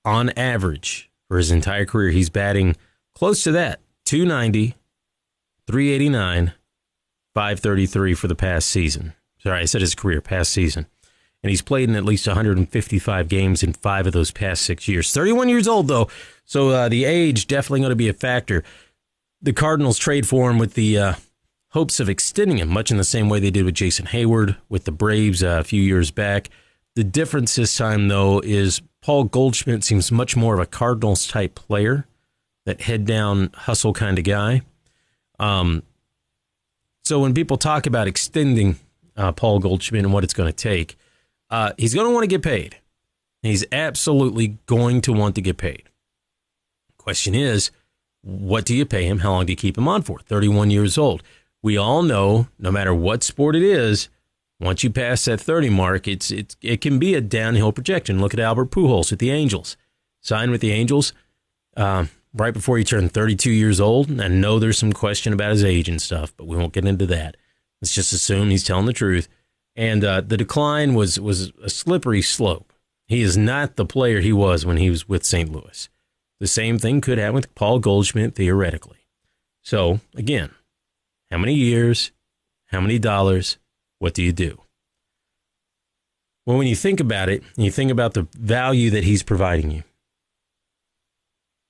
On 0.04 0.30
average, 0.32 1.10
for 1.28 1.38
his 1.38 1.52
entire 1.52 1.86
career, 1.86 2.12
he's 2.12 2.30
batting 2.30 2.76
close 3.14 3.44
to 3.44 3.52
that 3.54 3.80
290, 4.06 4.76
389, 5.68 6.54
533 7.34 8.14
for 8.14 8.28
the 8.28 8.36
past 8.36 8.70
season. 8.70 9.14
Sorry, 9.40 9.62
I 9.62 9.66
said 9.66 9.82
his 9.82 9.96
career, 9.96 10.22
past 10.22 10.52
season 10.52 10.88
and 11.46 11.52
he's 11.52 11.62
played 11.62 11.88
in 11.88 11.96
at 11.96 12.04
least 12.04 12.26
155 12.26 13.28
games 13.28 13.62
in 13.62 13.72
five 13.72 14.08
of 14.08 14.14
those 14.14 14.32
past 14.32 14.64
six 14.64 14.88
years. 14.88 15.14
31 15.14 15.48
years 15.48 15.68
old, 15.68 15.88
though, 15.88 16.10
so 16.44 16.70
uh, 16.70 16.90
the 16.90 17.06
age 17.06 17.46
definitely 17.46 17.82
going 17.82 17.92
to 17.92 17.96
be 17.96 18.10
a 18.10 18.14
factor. 18.14 18.64
The 19.44 19.54
Cardinals 19.54 20.00
trade 20.00 20.28
for 20.28 20.50
him 20.50 20.58
with 20.58 20.74
the 20.74 20.98
uh, 20.98 21.14
hopes 21.70 22.00
of 22.00 22.10
extending 22.10 22.58
him, 22.58 22.70
much 22.70 22.90
in 22.90 22.98
the 22.98 23.04
same 23.04 23.30
way 23.30 23.40
they 23.40 23.52
did 23.52 23.64
with 23.64 23.76
Jason 23.76 24.08
Heyward 24.08 24.58
with 24.70 24.86
the 24.86 24.92
Braves 24.92 25.44
uh, 25.44 25.58
a 25.60 25.64
few 25.64 25.84
years 25.84 26.10
back. 26.10 26.50
The 26.96 27.04
difference 27.04 27.56
this 27.56 27.78
time, 27.78 28.08
though, 28.08 28.40
is 28.44 28.82
Paul 29.04 29.26
Goldschmidt 29.26 29.84
seems 29.84 30.12
much 30.12 30.36
more 30.36 30.56
of 30.56 30.60
a 30.60 30.66
Cardinals 30.66 31.28
type 31.28 31.54
player, 31.54 32.08
that 32.66 32.82
head 32.82 33.06
down 33.06 33.52
hustle 33.54 33.94
kind 33.94 34.18
of 34.18 34.26
guy. 34.26 34.62
Um, 35.40 35.84
so 37.04 37.20
when 37.20 37.34
people 37.34 37.58
talk 37.58 37.86
about 37.86 38.08
extending 38.08 38.78
uh, 39.16 39.32
Paul 39.32 39.60
Goldschmidt 39.60 40.04
and 40.04 40.14
what 40.14 40.24
it's 40.24 40.34
going 40.34 40.52
to 40.52 40.54
take, 40.54 40.98
uh, 41.50 41.72
he's 41.78 41.94
going 41.94 42.08
to 42.08 42.14
want 42.14 42.24
to 42.24 42.28
get 42.28 42.42
paid. 42.42 42.78
He's 43.42 43.66
absolutely 43.72 44.58
going 44.66 45.02
to 45.02 45.14
want 45.14 45.36
to 45.36 45.42
get 45.42 45.58
paid. 45.58 45.84
Question 46.98 47.36
is, 47.36 47.70
what 48.22 48.66
do 48.66 48.76
you 48.76 48.86
pay 48.86 49.06
him? 49.06 49.20
How 49.20 49.34
long 49.34 49.46
do 49.46 49.54
you 49.54 49.58
keep 49.58 49.78
him 49.78 49.88
on 49.88 50.02
for? 50.02 50.20
31 50.20 50.72
years 50.72 50.98
old. 50.98 51.22
We 51.62 51.78
all 51.78 52.02
know, 52.02 52.48
no 52.58 52.72
matter 52.72 52.94
what 52.94 53.24
sport 53.24 53.56
it 53.56 53.62
is, 53.62 54.10
once 54.60 54.84
you 54.84 54.90
pass 54.90 55.26
that 55.26 55.40
30 55.40 55.70
mark, 55.70 56.08
it's, 56.08 56.32
it's 56.32 56.56
it 56.62 56.82
can 56.82 56.98
be 56.98 57.14
a 57.14 57.22
downhill 57.22 57.72
projection. 57.72 58.20
Look 58.20 58.34
at 58.34 58.40
Albert 58.40 58.72
Pujols 58.72 59.12
with 59.12 59.20
the 59.20 59.30
Angels. 59.30 59.78
Signed 60.22 60.50
with 60.50 60.62
the 60.62 60.72
Angels 60.72 61.14
uh, 61.78 62.06
right 62.36 62.54
before 62.54 62.78
he 62.78 62.84
turned 62.84 63.12
32 63.12 63.50
years 63.52 63.80
old. 63.80 64.10
And 64.10 64.22
I 64.22 64.28
know 64.28 64.60
there's 64.60 64.78
some 64.78 64.94
question 64.94 65.34
about 65.34 65.52
his 65.52 65.64
age 65.64 65.90
and 65.90 66.02
stuff, 66.02 66.34
but 66.36 66.48
we 66.48 66.58
won't 66.58 66.74
get 66.74 66.86
into 66.86 67.06
that. 67.08 67.38
Let's 67.82 67.96
just 67.96 68.14
assume 68.14 68.50
he's 68.50 68.64
telling 68.64 68.86
the 68.86 68.94
truth 68.94 69.28
and 69.76 70.04
uh, 70.04 70.22
the 70.22 70.38
decline 70.38 70.94
was 70.94 71.20
was 71.20 71.52
a 71.62 71.70
slippery 71.70 72.22
slope. 72.22 72.72
He 73.08 73.22
is 73.22 73.38
not 73.38 73.76
the 73.76 73.86
player 73.86 74.22
he 74.22 74.34
was 74.34 74.66
when 74.66 74.78
he 74.78 74.90
was 74.90 75.08
with 75.08 75.24
St. 75.24 75.52
Louis. 75.52 75.90
The 76.40 76.48
same 76.48 76.80
thing 76.80 77.02
could 77.02 77.18
happen 77.18 77.36
with 77.36 77.54
Paul 77.56 77.80
Goldschmidt 77.80 78.36
theoretically. 78.36 79.06
So 79.62 80.00
again, 80.16 80.52
how 81.30 81.38
many 81.38 81.54
years? 81.54 82.12
How 82.68 82.82
many 82.82 83.00
dollars? 83.00 83.58
What 84.00 84.14
do 84.14 84.24
you 84.24 84.34
do? 84.34 84.62
Well, 86.46 86.58
when 86.58 86.68
you 86.68 86.76
think 86.76 87.00
about 87.00 87.30
it, 87.30 87.44
and 87.56 87.66
you 87.66 87.72
think 87.72 87.92
about 87.92 88.14
the 88.14 88.28
value 88.38 88.92
that 88.92 89.04
he's 89.04 89.24
providing 89.24 89.72
you, 89.72 89.84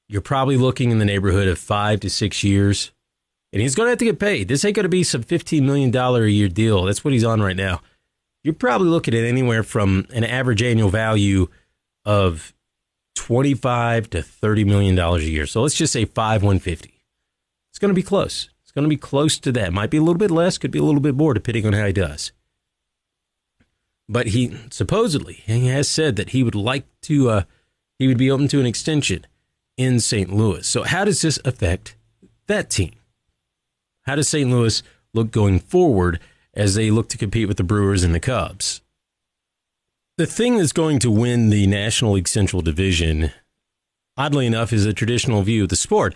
you're 0.08 0.22
probably 0.22 0.58
looking 0.58 0.92
in 0.92 1.00
the 1.00 1.06
neighborhood 1.06 1.48
of 1.48 1.58
five 1.58 2.00
to 2.02 2.10
six 2.10 2.44
years, 2.44 2.92
and 3.52 3.62
he's 3.62 3.76
going 3.76 3.88
to 3.88 3.92
have 3.92 4.00
to 4.00 4.06
get 4.06 4.20
paid. 4.20 4.48
This 4.48 4.64
ain't 4.66 4.76
going 4.76 4.84
to 4.84 4.90
be 4.90 5.04
some 5.04 5.24
$15 5.24 5.64
million 5.64 5.96
a 5.96 6.26
year 6.28 6.48
deal. 6.48 6.84
That's 6.84 7.04
what 7.04 7.14
he's 7.14 7.24
on 7.24 7.42
right 7.42 7.56
now 7.56 7.82
you're 8.46 8.54
probably 8.54 8.90
looking 8.90 9.16
at 9.16 9.24
anywhere 9.24 9.64
from 9.64 10.06
an 10.14 10.24
average 10.24 10.62
annual 10.62 10.90
value 10.90 11.48
of 12.06 12.54
25 13.16 14.08
to 14.12 14.22
30 14.22 14.64
million 14.66 14.94
dollars 14.94 15.24
a 15.24 15.30
year. 15.32 15.48
So 15.48 15.64
let's 15.64 15.74
just 15.74 15.92
say 15.92 16.06
5 16.06 16.44
150. 16.44 17.02
It's 17.72 17.80
going 17.80 17.90
to 17.90 17.96
be 17.96 18.04
close. 18.04 18.50
It's 18.62 18.72
going 18.72 18.84
to 18.84 18.90
be 18.90 18.98
close 18.98 19.40
to 19.40 19.52
that. 19.54 19.74
Might 19.74 19.90
be 19.90 19.98
a 19.98 20.02
little 20.02 20.20
bit 20.20 20.30
less, 20.30 20.60
could 20.60 20.70
be 20.70 20.78
a 20.78 20.84
little 20.84 21.02
bit 21.02 21.16
more 21.16 21.34
depending 21.34 21.66
on 21.66 21.74
how 21.74 21.88
he 21.88 21.94
does. 21.94 22.34
But 24.08 24.28
he 24.28 24.56
supposedly 24.70 25.42
he 25.48 25.66
has 25.70 25.90
said 25.90 26.16
that 26.18 26.30
he 26.30 26.44
would 26.44 26.54
like 26.54 26.86
to 27.02 27.30
uh, 27.32 27.44
he 27.98 28.08
would 28.08 28.20
be 28.20 28.30
open 28.30 28.48
to 28.50 28.60
an 28.60 28.68
extension 28.68 29.26
in 29.78 30.00
St. 30.00 30.32
Louis. 30.32 30.66
So 30.68 30.84
how 30.84 31.06
does 31.06 31.22
this 31.22 31.40
affect 31.46 31.96
that 32.48 32.70
team? 32.70 32.94
How 34.04 34.16
does 34.16 34.30
St. 34.30 34.50
Louis 34.50 34.84
look 35.14 35.32
going 35.32 35.60
forward 35.60 36.20
as 36.56 36.76
they 36.76 36.90
look 36.90 37.10
to 37.10 37.18
compete 37.18 37.48
with 37.48 37.58
the 37.58 37.64
Brewers 37.64 38.04
and 38.04 38.16
the 38.16 38.20
Cubs. 38.20 38.82
The 40.18 40.26
thing 40.26 40.58
that's 40.58 40.72
going 40.72 41.00
to 41.00 41.12
win 41.12 41.50
the 41.50 41.68
National 41.68 42.14
League 42.14 42.28
Central 42.28 42.62
Division, 42.62 43.32
oddly 44.16 44.46
enough, 44.46 44.72
is 44.72 44.86
a 44.86 44.94
traditional 44.94 45.42
view 45.42 45.64
of 45.64 45.70
the 45.70 45.76
sport. 45.76 46.16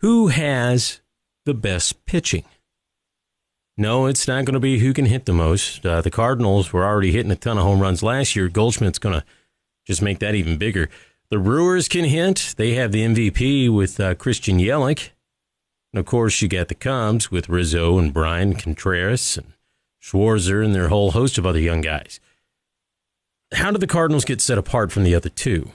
Who 0.00 0.28
has 0.28 1.00
the 1.44 1.54
best 1.54 2.06
pitching? 2.06 2.44
No, 3.76 4.06
it's 4.06 4.26
not 4.26 4.46
going 4.46 4.54
to 4.54 4.60
be 4.60 4.78
who 4.78 4.94
can 4.94 5.04
hit 5.04 5.26
the 5.26 5.34
most. 5.34 5.84
Uh, 5.84 6.00
the 6.00 6.10
Cardinals 6.10 6.72
were 6.72 6.84
already 6.84 7.12
hitting 7.12 7.30
a 7.30 7.36
ton 7.36 7.58
of 7.58 7.64
home 7.64 7.80
runs 7.80 8.02
last 8.02 8.34
year. 8.34 8.48
Goldschmidt's 8.48 8.98
going 8.98 9.20
to 9.20 9.26
just 9.86 10.00
make 10.00 10.18
that 10.20 10.34
even 10.34 10.56
bigger. 10.56 10.88
The 11.28 11.38
Brewers 11.38 11.88
can 11.88 12.04
hint. 12.04 12.54
They 12.56 12.74
have 12.74 12.92
the 12.92 13.02
MVP 13.02 13.68
with 13.74 13.98
uh, 13.98 14.14
Christian 14.14 14.58
Yelich. 14.58 15.10
And 15.92 15.98
of 15.98 16.06
course, 16.06 16.40
you 16.40 16.48
got 16.48 16.68
the 16.68 16.74
Cubs 16.74 17.30
with 17.30 17.48
Rizzo 17.48 17.98
and 17.98 18.12
Brian 18.14 18.54
Contreras 18.54 19.36
and 19.36 19.52
Schwarber 20.00 20.64
and 20.64 20.74
their 20.74 20.88
whole 20.88 21.12
host 21.12 21.36
of 21.36 21.44
other 21.44 21.58
young 21.58 21.80
guys. 21.80 22.20
How 23.54 23.72
do 23.72 23.78
the 23.78 23.86
Cardinals 23.88 24.24
get 24.24 24.40
set 24.40 24.58
apart 24.58 24.92
from 24.92 25.02
the 25.02 25.14
other 25.14 25.28
two? 25.28 25.70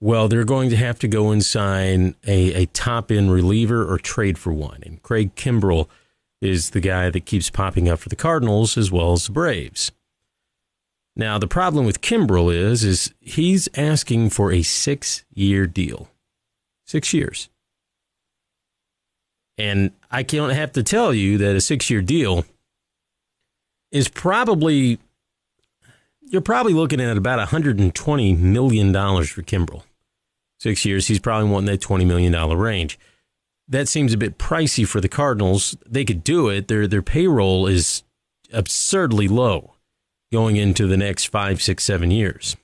Well, 0.00 0.28
they're 0.28 0.44
going 0.44 0.68
to 0.70 0.76
have 0.76 0.98
to 0.98 1.08
go 1.08 1.30
and 1.30 1.44
sign 1.44 2.16
a, 2.26 2.52
a 2.54 2.66
top 2.66 3.10
end 3.10 3.32
reliever 3.32 3.90
or 3.90 3.98
trade 3.98 4.36
for 4.36 4.52
one. 4.52 4.82
And 4.84 5.02
Craig 5.02 5.34
Kimbrel 5.34 5.88
is 6.40 6.70
the 6.70 6.80
guy 6.80 7.08
that 7.08 7.24
keeps 7.24 7.48
popping 7.48 7.88
up 7.88 8.00
for 8.00 8.08
the 8.08 8.16
Cardinals 8.16 8.76
as 8.76 8.90
well 8.90 9.12
as 9.12 9.26
the 9.26 9.32
Braves. 9.32 9.92
Now, 11.14 11.38
the 11.38 11.46
problem 11.46 11.84
with 11.84 12.00
Kimbrel 12.00 12.54
is, 12.54 12.84
is 12.84 13.12
he's 13.20 13.68
asking 13.76 14.30
for 14.30 14.50
a 14.50 14.62
six 14.62 15.24
year 15.34 15.66
deal. 15.66 16.08
Six 16.86 17.12
years. 17.12 17.48
And 19.58 19.92
I 20.10 20.22
can't 20.22 20.52
have 20.52 20.72
to 20.72 20.82
tell 20.82 21.12
you 21.12 21.38
that 21.38 21.54
a 21.54 21.60
six 21.60 21.90
year 21.90 22.00
deal 22.00 22.44
is 23.90 24.08
probably, 24.08 24.98
you're 26.22 26.40
probably 26.40 26.72
looking 26.72 27.00
at 27.00 27.16
about 27.16 27.46
$120 27.46 28.38
million 28.38 28.92
for 28.92 29.42
Kimbrel. 29.42 29.82
Six 30.58 30.84
years, 30.86 31.08
he's 31.08 31.18
probably 31.18 31.50
wanting 31.50 31.66
that 31.66 31.80
$20 31.80 32.06
million 32.06 32.32
range. 32.56 32.98
That 33.68 33.88
seems 33.88 34.14
a 34.14 34.18
bit 34.18 34.38
pricey 34.38 34.86
for 34.86 35.00
the 35.00 35.08
Cardinals. 35.08 35.76
They 35.86 36.04
could 36.04 36.24
do 36.24 36.48
it. 36.48 36.68
Their, 36.68 36.86
their 36.86 37.02
payroll 37.02 37.66
is 37.66 38.02
absurdly 38.52 39.28
low 39.28 39.71
going 40.32 40.56
into 40.56 40.86
the 40.86 40.96
next 40.96 41.26
five, 41.26 41.62
six, 41.62 41.84
seven 41.84 42.10
years. 42.10 42.56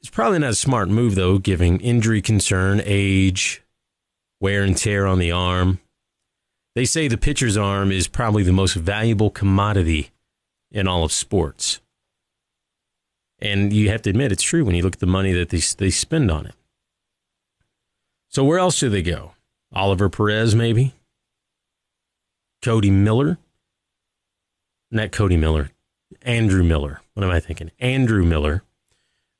It's 0.00 0.08
probably 0.08 0.38
not 0.38 0.50
a 0.50 0.54
smart 0.54 0.88
move, 0.88 1.14
though, 1.14 1.38
given 1.38 1.78
injury 1.80 2.22
concern, 2.22 2.80
age, 2.84 3.62
wear 4.40 4.62
and 4.62 4.76
tear 4.76 5.06
on 5.06 5.18
the 5.18 5.32
arm. 5.32 5.80
They 6.74 6.84
say 6.86 7.08
the 7.08 7.18
pitcher's 7.18 7.56
arm 7.56 7.92
is 7.92 8.08
probably 8.08 8.42
the 8.42 8.52
most 8.52 8.74
valuable 8.74 9.30
commodity 9.30 10.10
in 10.70 10.88
all 10.88 11.04
of 11.04 11.12
sports. 11.12 11.80
And 13.40 13.72
you 13.72 13.90
have 13.90 14.02
to 14.02 14.10
admit 14.10 14.32
it's 14.32 14.42
true 14.42 14.64
when 14.64 14.74
you 14.74 14.82
look 14.82 14.94
at 14.94 15.00
the 15.00 15.06
money 15.06 15.32
that 15.32 15.48
they, 15.48 15.58
they 15.58 15.90
spend 15.90 16.30
on 16.30 16.46
it. 16.46 16.54
So 18.28 18.44
where 18.44 18.58
else 18.58 18.78
do 18.78 18.88
they 18.88 19.02
go? 19.02 19.32
Oliver 19.72 20.08
Perez, 20.08 20.54
maybe? 20.54 20.94
Cody 22.62 22.90
Miller? 22.90 23.38
Not 24.90 25.12
Cody 25.12 25.36
Miller. 25.36 25.70
Andrew 26.22 26.62
Miller. 26.62 27.00
What 27.14 27.24
am 27.24 27.30
I 27.30 27.40
thinking? 27.40 27.70
Andrew 27.78 28.24
Miller 28.24 28.62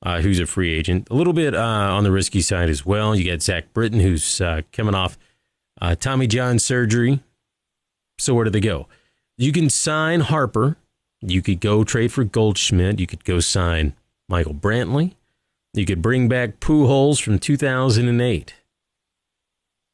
uh, 0.03 0.21
who's 0.21 0.41
a 0.41 0.47
free 0.47 0.73
agent. 0.73 1.09
A 1.11 1.15
little 1.15 1.33
bit 1.33 1.55
uh, 1.55 1.59
on 1.59 2.05
the 2.05 2.13
risky 2.13 2.41
side 2.41 2.71
as 2.71 2.87
well. 2.87 3.15
You 3.15 3.31
got 3.31 3.43
Zach 3.43 3.73
Britton, 3.73 4.01
who's 4.01 4.41
uh, 4.41 4.63
coming 4.73 4.95
off 4.95 5.19
uh, 5.81 5.95
Tommy 5.95 6.27
John 6.27 6.59
surgery. 6.59 7.21
So 8.19 8.35
where 8.35 8.45
do 8.45 8.51
they 8.51 8.61
go? 8.61 8.87
You 9.37 9.53
can 9.53 9.71
sign 9.71 10.21
Harper. 10.21 10.77
You 11.21 11.43
could 11.43 11.61
go 11.61 11.85
trade 11.85 12.13
for 12.13 12.25
Goldschmidt. 12.25 12.99
You 12.99 13.07
could 13.07 13.25
go 13.25 13.41
sign 13.41 13.95
Michael 14.29 14.55
Brantley. 14.55 15.15
You 15.75 15.87
could 15.87 16.03
bring 16.03 16.29
back 16.29 16.61
Pujols 16.61 17.23
from 17.23 17.39
2008. 17.39 18.55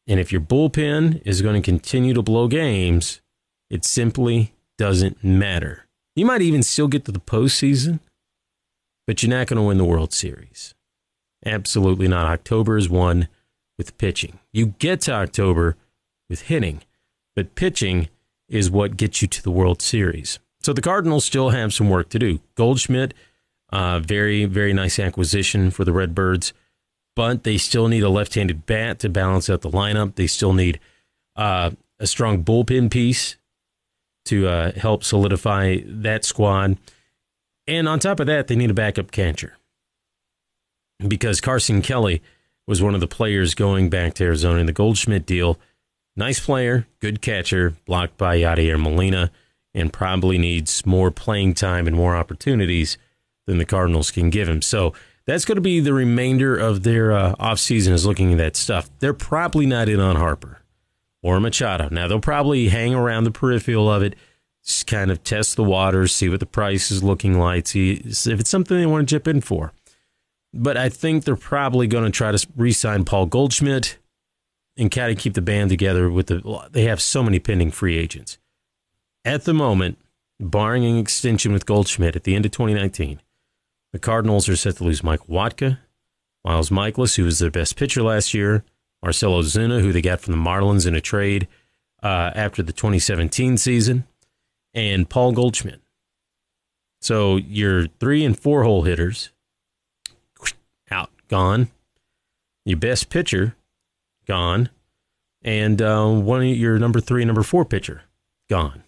And 0.09 0.21
if 0.21 0.31
your 0.31 0.41
bullpen 0.41 1.21
is 1.27 1.43
going 1.43 1.61
to 1.61 1.65
continue 1.65 2.15
to 2.15 2.23
blow 2.23 2.47
games, 2.47 3.21
it 3.69 3.85
simply 3.85 4.55
doesn't 4.79 5.23
matter. 5.23 5.86
You 6.17 6.25
might 6.25 6.41
even 6.41 6.63
still 6.63 6.89
get 6.89 7.05
to 7.05 7.13
the 7.13 7.21
postseason, 7.21 8.01
but 9.07 9.23
you're 9.23 9.31
not 9.31 9.49
going 9.49 9.59
to 9.59 9.63
win 9.63 9.77
the 9.77 9.85
World 9.85 10.15
Series. 10.15 10.75
Absolutely 11.45 12.09
not. 12.09 12.27
October 12.27 12.79
is 12.79 12.89
won 12.89 13.29
with 13.77 13.97
pitching. 13.99 14.39
You 14.51 14.75
get 14.79 15.03
to 15.03 15.13
October 15.13 15.77
with 16.31 16.43
hitting, 16.43 16.81
but 17.37 17.55
pitching 17.55 18.09
is 18.49 18.71
what 18.71 18.97
gets 18.97 19.21
you 19.21 19.29
to 19.29 19.43
the 19.43 19.51
World 19.51 19.83
Series. 19.83 20.39
So 20.63 20.73
the 20.73 20.81
Cardinals 20.81 21.27
still 21.27 21.51
have 21.51 21.75
some 21.75 21.91
work 21.91 22.09
to 22.09 22.19
do. 22.19 22.41
Goldschmidt, 22.55 23.13
uh, 23.71 24.01
very, 24.01 24.47
very 24.47 24.73
nice 24.73 24.99
acquisition 24.99 25.71
for 25.71 25.85
the 25.85 25.93
Redbirds, 25.93 26.55
but 27.15 27.45
they 27.45 27.59
still 27.59 27.89
need 27.89 28.03
a 28.03 28.09
left 28.09 28.35
handed 28.35 28.65
bat 28.65 29.01
to 29.01 29.11
balance 29.11 29.51
out 29.51 29.61
the 29.61 29.71
lineup. 29.71 30.15
They 30.15 30.27
still 30.27 30.55
need 30.55 30.81
uh, 31.37 31.73
a 32.01 32.07
strong 32.07 32.43
bullpen 32.43 32.91
piece 32.91 33.37
to 34.27 34.49
uh, 34.49 34.73
help 34.73 35.05
solidify 35.05 35.79
that 35.85 36.25
squad. 36.25 36.79
And 37.67 37.89
on 37.89 37.99
top 37.99 38.21
of 38.21 38.27
that, 38.27 38.47
they 38.47 38.57
need 38.57 38.71
a 38.71 38.75
backup 38.75 39.11
catcher 39.11 39.57
because 41.07 41.41
Carson 41.41 41.83
Kelly 41.83 42.23
was 42.67 42.83
one 42.83 42.95
of 42.95 43.01
the 43.01 43.07
players 43.07 43.55
going 43.55 43.91
back 43.91 44.15
to 44.15 44.25
Arizona 44.25 44.61
in 44.61 44.67
the 44.67 44.73
Goldschmidt 44.73 45.27
deal. 45.27 45.59
Nice 46.17 46.41
player, 46.41 46.87
good 47.01 47.21
catcher, 47.21 47.75
blocked 47.85 48.17
by 48.17 48.39
Yadier 48.39 48.81
Molina, 48.81 49.31
and 49.75 49.93
probably 49.93 50.39
needs 50.39 50.87
more 50.87 51.11
playing 51.11 51.55
time 51.55 51.87
and 51.87 51.95
more 51.95 52.17
opportunities 52.17 52.97
than 53.47 53.59
the 53.59 53.65
Cardinals 53.65 54.11
can 54.11 54.31
give 54.31 54.49
him. 54.49 54.63
So 54.63 54.95
that's 55.27 55.45
going 55.45 55.57
to 55.57 55.63
be 55.63 55.81
the 55.81 55.93
remainder 55.93 56.57
of 56.57 56.83
their 56.83 57.13
uh, 57.13 57.35
offseason 57.35 57.93
is 57.93 58.07
looking 58.07 58.33
at 58.33 58.39
that 58.39 58.57
stuff. 58.57 58.89
They're 59.01 59.13
probably 59.13 59.67
not 59.67 59.89
in 59.89 60.01
on 60.01 60.17
Harper 60.17 60.61
or 61.27 61.41
Machado. 61.41 61.89
Now, 61.89 62.07
they'll 62.07 62.21
probably 62.21 62.69
hang 62.69 62.95
around 62.95 63.25
the 63.25 63.33
peripheral 63.33 63.91
of 63.91 64.01
it 64.01 64.15
just 64.65 64.87
kind 64.87 65.11
of 65.11 65.25
test 65.25 65.57
the 65.57 65.65
waters, 65.65 66.15
see 66.15 66.29
what 66.29 66.39
the 66.39 66.47
price 66.47 66.93
is 66.93 67.03
looking 67.03 67.37
like, 67.37 67.67
see 67.67 67.95
if 67.95 68.27
it's 68.27 68.49
something 68.49 68.79
they 68.79 68.87
want 68.87 69.09
to 69.09 69.13
chip 69.13 69.27
in 69.27 69.41
for. 69.41 69.73
But 70.55 70.77
I 70.77 70.89
think 70.89 71.25
they're 71.25 71.35
probably 71.35 71.89
going 71.89 72.05
to 72.05 72.11
try 72.11 72.31
to 72.31 72.47
re-sign 72.55 73.05
Paul 73.05 73.27
Goldschmidt 73.27 73.99
and 74.77 74.89
kind 74.89 75.11
of 75.11 75.19
keep 75.19 75.35
the 75.35 75.43
band 75.43 75.69
together. 75.71 76.09
With 76.09 76.29
the 76.29 76.69
they 76.71 76.85
have 76.85 77.03
so 77.03 77.25
many 77.25 77.41
pending 77.41 77.73
free 77.73 77.99
agents 77.99 78.39
at 79.25 79.47
the 79.47 79.53
moment, 79.53 79.99
barring 80.39 80.85
an 80.85 80.97
extension 80.97 81.53
with 81.53 81.67
Goldschmidt 81.67 82.15
at 82.15 82.23
the 82.23 82.37
end 82.37 82.47
of 82.47 82.53
2019. 82.53 83.21
The 83.93 83.99
Cardinals 83.99 84.49
are 84.49 84.55
set 84.55 84.77
to 84.77 84.85
lose 84.85 85.03
Mike 85.03 85.27
Wacha, 85.27 85.79
Miles 86.45 86.71
Mikolas, 86.71 87.17
who 87.17 87.25
was 87.25 87.41
their 87.41 87.51
best 87.51 87.75
pitcher 87.75 88.03
last 88.03 88.33
year, 88.33 88.65
Marcell 89.03 89.33
Ozuna, 89.33 89.81
who 89.81 89.93
they 89.93 90.03
got 90.03 90.21
from 90.21 90.33
the 90.33 90.39
Marlins 90.39 90.87
in 90.87 90.95
a 90.95 91.01
trade 91.01 91.49
uh, 92.03 92.31
after 92.35 92.63
the 92.63 92.73
2017 92.73 93.57
season 93.57 94.05
and 94.75 95.09
Paul 95.09 95.33
Goldschmidt. 95.33 95.81
So 97.01 97.37
your 97.37 97.87
three 97.87 98.25
and 98.25 98.39
four 98.39 98.65
hole 98.65 98.83
hitters 98.83 99.31
out, 100.91 101.11
gone. 101.29 101.69
Your 102.65 102.79
best 102.79 103.11
pitcher, 103.11 103.57
gone. 104.27 104.71
And 105.43 105.81
uh, 105.81 106.09
one 106.09 106.43
of 106.43 106.49
your 106.49 106.79
number 106.79 107.01
three, 107.01 107.25
number 107.25 107.43
four 107.43 107.65
pitcher, 107.65 108.03
gone. 108.51 108.83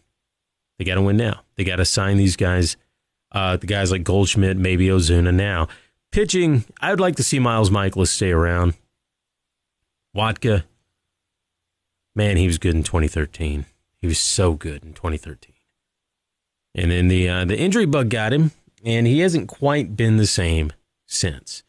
They 0.79 0.85
got 0.85 0.97
to 0.97 1.03
win 1.03 1.17
now. 1.17 1.43
They 1.57 1.65
got 1.65 1.77
to 1.77 1.85
sign 1.85 2.17
these 2.17 2.37
guys, 2.37 2.77
uh, 3.33 3.57
the 3.57 3.67
guys 3.67 3.91
like 3.91 4.05
Goldschmidt, 4.05 4.57
maybe 4.57 4.88
Ozuna 4.88 5.35
now. 5.35 5.69
Pitching, 6.11 6.65
I 6.81 6.91
would 6.91 7.00
like 7.00 7.17
to 7.17 7.23
see 7.23 7.38
Miles 7.38 7.71
Mikolas 7.71 8.09
stay 8.09 8.31
around. 8.31 8.75
Wacha, 10.19 10.65
man, 12.17 12.37
he 12.37 12.47
was 12.49 12.59
good 12.59 12.75
in 12.75 12.83
2013. 12.83 13.67
He 14.01 14.07
was 14.09 14.19
so 14.19 14.55
good 14.55 14.83
in 14.83 14.93
2013. 14.93 15.55
And 16.75 16.91
then 16.91 17.07
the 17.09 17.29
uh, 17.29 17.45
the 17.45 17.59
injury 17.59 17.87
bug 17.87 18.11
got 18.11 18.33
him, 18.33 18.51
and 18.85 19.07
he 19.07 19.21
hasn't 19.21 19.49
quite 19.49 19.97
been 19.97 20.17
the 20.17 20.27
same 20.27 20.73
since. 21.07 21.63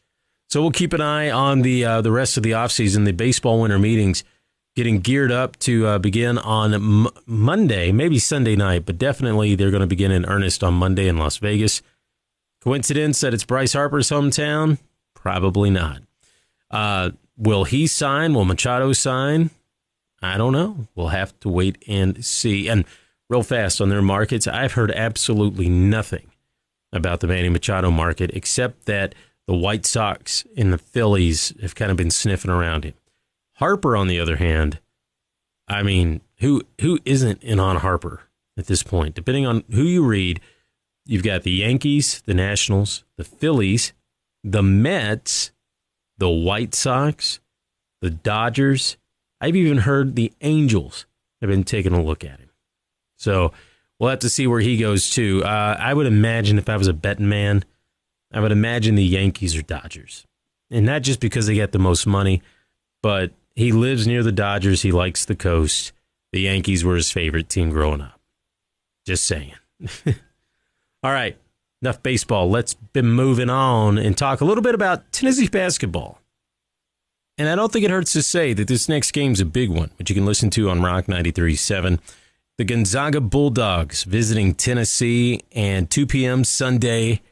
So 0.48 0.60
we'll 0.60 0.72
keep 0.72 0.92
an 0.92 1.00
eye 1.00 1.30
on 1.30 1.62
the 1.62 1.84
uh, 1.84 2.00
the 2.00 2.10
rest 2.10 2.36
of 2.36 2.42
the 2.42 2.50
offseason, 2.50 3.04
the 3.04 3.12
baseball 3.12 3.60
winter 3.60 3.78
meetings 3.78 4.24
getting 4.76 5.00
geared 5.00 5.32
up 5.32 5.58
to 5.58 5.86
uh, 5.86 5.98
begin 5.98 6.38
on 6.38 6.74
M- 6.74 7.08
Monday, 7.26 7.92
maybe 7.92 8.18
Sunday 8.18 8.56
night, 8.56 8.86
but 8.86 8.98
definitely 8.98 9.54
they're 9.54 9.70
going 9.70 9.80
to 9.80 9.86
begin 9.86 10.10
in 10.12 10.24
earnest 10.26 10.62
on 10.62 10.74
Monday 10.74 11.08
in 11.08 11.18
Las 11.18 11.38
Vegas. 11.38 11.82
Coincidence 12.62 13.20
that 13.20 13.34
it's 13.34 13.44
Bryce 13.44 13.72
Harper's 13.72 14.10
hometown? 14.10 14.78
Probably 15.14 15.70
not. 15.70 16.02
Uh, 16.70 17.10
will 17.40 17.64
he 17.64 17.86
sign? 17.86 18.34
Will 18.34 18.44
Machado 18.44 18.92
sign? 18.92 19.50
I 20.22 20.36
don't 20.36 20.52
know. 20.52 20.86
We'll 20.94 21.08
have 21.08 21.38
to 21.40 21.48
wait 21.48 21.82
and 21.88 22.24
see. 22.24 22.68
And 22.68 22.84
real 23.30 23.42
fast 23.42 23.80
on 23.80 23.88
their 23.88 24.02
markets. 24.02 24.46
I've 24.46 24.74
heard 24.74 24.90
absolutely 24.90 25.68
nothing 25.68 26.30
about 26.92 27.20
the 27.20 27.28
Manny 27.28 27.48
Machado 27.48 27.90
market 27.90 28.30
except 28.34 28.84
that 28.86 29.14
the 29.46 29.54
White 29.54 29.86
Sox 29.86 30.44
and 30.56 30.72
the 30.72 30.78
Phillies 30.78 31.54
have 31.62 31.74
kind 31.74 31.90
of 31.90 31.96
been 31.96 32.10
sniffing 32.10 32.50
around 32.50 32.84
him. 32.84 32.94
Harper, 33.54 33.96
on 33.96 34.08
the 34.08 34.20
other 34.20 34.36
hand, 34.36 34.80
I 35.68 35.82
mean, 35.82 36.20
who 36.38 36.62
who 36.80 36.98
isn't 37.04 37.42
in 37.42 37.60
on 37.60 37.76
Harper 37.76 38.22
at 38.58 38.66
this 38.66 38.82
point? 38.82 39.14
Depending 39.14 39.46
on 39.46 39.64
who 39.70 39.82
you 39.82 40.04
read, 40.04 40.40
you've 41.06 41.22
got 41.22 41.44
the 41.44 41.52
Yankees, 41.52 42.22
the 42.26 42.34
Nationals, 42.34 43.04
the 43.16 43.24
Phillies, 43.24 43.92
the 44.42 44.62
Mets, 44.62 45.52
the 46.20 46.30
White 46.30 46.74
Sox, 46.74 47.40
the 48.00 48.10
Dodgers. 48.10 48.96
I've 49.40 49.56
even 49.56 49.78
heard 49.78 50.14
the 50.14 50.32
Angels 50.42 51.06
have 51.40 51.50
been 51.50 51.64
taking 51.64 51.94
a 51.94 52.02
look 52.02 52.22
at 52.22 52.38
him. 52.38 52.50
So 53.16 53.52
we'll 53.98 54.10
have 54.10 54.20
to 54.20 54.28
see 54.28 54.46
where 54.46 54.60
he 54.60 54.76
goes 54.76 55.10
too. 55.10 55.42
Uh, 55.42 55.76
I 55.80 55.92
would 55.94 56.06
imagine 56.06 56.58
if 56.58 56.68
I 56.68 56.76
was 56.76 56.88
a 56.88 56.92
betting 56.92 57.28
man, 57.28 57.64
I 58.32 58.40
would 58.40 58.52
imagine 58.52 58.94
the 58.94 59.04
Yankees 59.04 59.56
or 59.56 59.62
Dodgers. 59.62 60.26
And 60.70 60.86
not 60.86 61.02
just 61.02 61.20
because 61.20 61.46
they 61.46 61.54
get 61.54 61.72
the 61.72 61.78
most 61.78 62.06
money, 62.06 62.42
but 63.02 63.32
he 63.56 63.72
lives 63.72 64.06
near 64.06 64.22
the 64.22 64.30
Dodgers. 64.30 64.82
He 64.82 64.92
likes 64.92 65.24
the 65.24 65.34
coast. 65.34 65.92
The 66.32 66.42
Yankees 66.42 66.84
were 66.84 66.96
his 66.96 67.10
favorite 67.10 67.48
team 67.48 67.70
growing 67.70 68.02
up. 68.02 68.20
Just 69.06 69.24
saying. 69.24 69.54
All 71.02 71.10
right, 71.10 71.36
enough 71.82 72.02
baseball. 72.02 72.50
Let's 72.50 72.74
be 72.74 73.02
moving 73.02 73.50
on 73.50 73.98
and 73.98 74.16
talk 74.16 74.40
a 74.40 74.44
little 74.44 74.62
bit 74.62 74.74
about 74.74 75.12
Tennessee 75.12 75.48
basketball. 75.48 76.20
And 77.38 77.48
I 77.48 77.54
don't 77.54 77.72
think 77.72 77.84
it 77.84 77.90
hurts 77.90 78.12
to 78.12 78.22
say 78.22 78.52
that 78.52 78.68
this 78.68 78.88
next 78.88 79.12
game's 79.12 79.40
a 79.40 79.46
big 79.46 79.70
one, 79.70 79.90
which 79.98 80.10
you 80.10 80.14
can 80.14 80.26
listen 80.26 80.50
to 80.50 80.68
on 80.68 80.82
Rock 80.82 81.06
93.7. 81.06 81.98
The 82.58 82.64
Gonzaga 82.64 83.20
Bulldogs 83.22 84.04
visiting 84.04 84.54
Tennessee, 84.54 85.40
and 85.52 85.90
2 85.90 86.06
p.m. 86.06 86.44
Sunday. 86.44 87.22